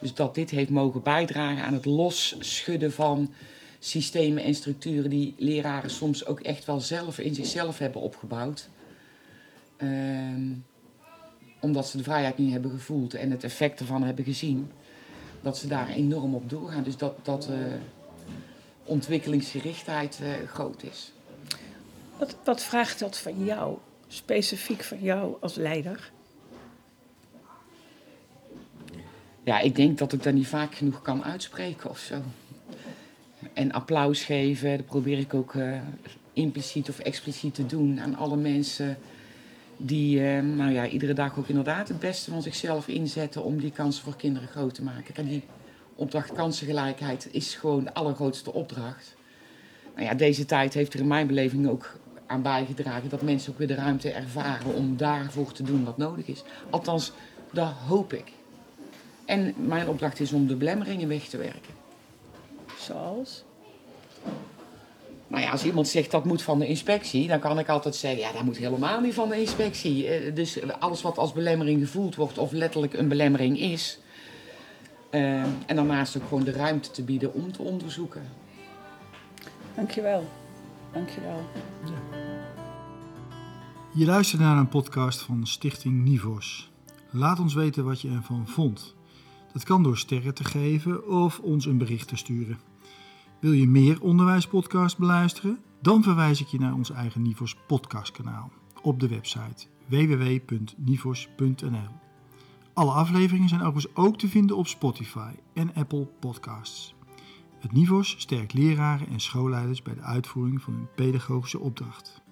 [0.00, 3.32] Dus dat dit heeft mogen bijdragen aan het losschudden van
[3.78, 8.68] systemen en structuren die leraren soms ook echt wel zelf in zichzelf hebben opgebouwd.
[9.76, 10.52] Ehm,
[11.60, 14.70] omdat ze de vrijheid niet hebben gevoeld en het effect ervan hebben gezien.
[15.46, 16.82] Dat ze daar enorm op doorgaan.
[16.82, 17.56] Dus dat, dat uh,
[18.84, 21.12] ontwikkelingsgerichtheid uh, groot is.
[22.18, 23.76] Wat, wat vraagt dat van jou,
[24.08, 26.10] specifiek van jou als leider?
[29.44, 32.22] ja, ik denk dat ik dat niet vaak genoeg kan uitspreken of zo.
[33.52, 35.78] En applaus geven, dat probeer ik ook uh,
[36.32, 38.98] impliciet of expliciet te doen aan alle mensen
[39.76, 43.70] die uh, nou ja, iedere dag ook inderdaad het beste van zichzelf inzetten om die
[43.70, 45.14] kansen voor kinderen groot te maken.
[45.14, 45.42] En die
[45.94, 49.16] opdracht kansengelijkheid is gewoon de allergrootste opdracht.
[49.94, 53.58] Nou ja, deze tijd heeft er in mijn beleving ook aan bijgedragen dat mensen ook
[53.58, 56.42] weer de ruimte ervaren om daarvoor te doen wat nodig is.
[56.70, 57.12] Althans,
[57.52, 58.32] dat hoop ik.
[59.24, 61.74] En mijn opdracht is om de belemmeringen weg te werken.
[62.78, 63.44] Zoals?
[65.28, 68.20] Nou ja, als iemand zegt dat moet van de inspectie, dan kan ik altijd zeggen,
[68.20, 70.08] ja, dat moet helemaal niet van de inspectie.
[70.08, 73.98] Eh, dus alles wat als belemmering gevoeld wordt of letterlijk een belemmering is.
[75.10, 78.22] Uh, en daarnaast ook gewoon de ruimte te bieden om te onderzoeken.
[79.74, 80.28] Dankjewel.
[80.92, 81.44] Dankjewel.
[81.84, 82.18] Ja.
[83.94, 86.70] Je luistert naar een podcast van Stichting Nivos.
[87.10, 88.94] Laat ons weten wat je ervan vond.
[89.52, 92.58] Dat kan door sterren te geven of ons een bericht te sturen.
[93.40, 95.58] Wil je meer onderwijspodcasts beluisteren?
[95.82, 98.50] Dan verwijs ik je naar ons eigen Nivos podcastkanaal
[98.82, 101.88] op de website www.nivos.nl.
[102.74, 106.94] Alle afleveringen zijn overigens ook te vinden op Spotify en Apple Podcasts.
[107.58, 112.22] Het Nivos sterkt leraren en schoolleiders bij de uitvoering van hun pedagogische opdracht.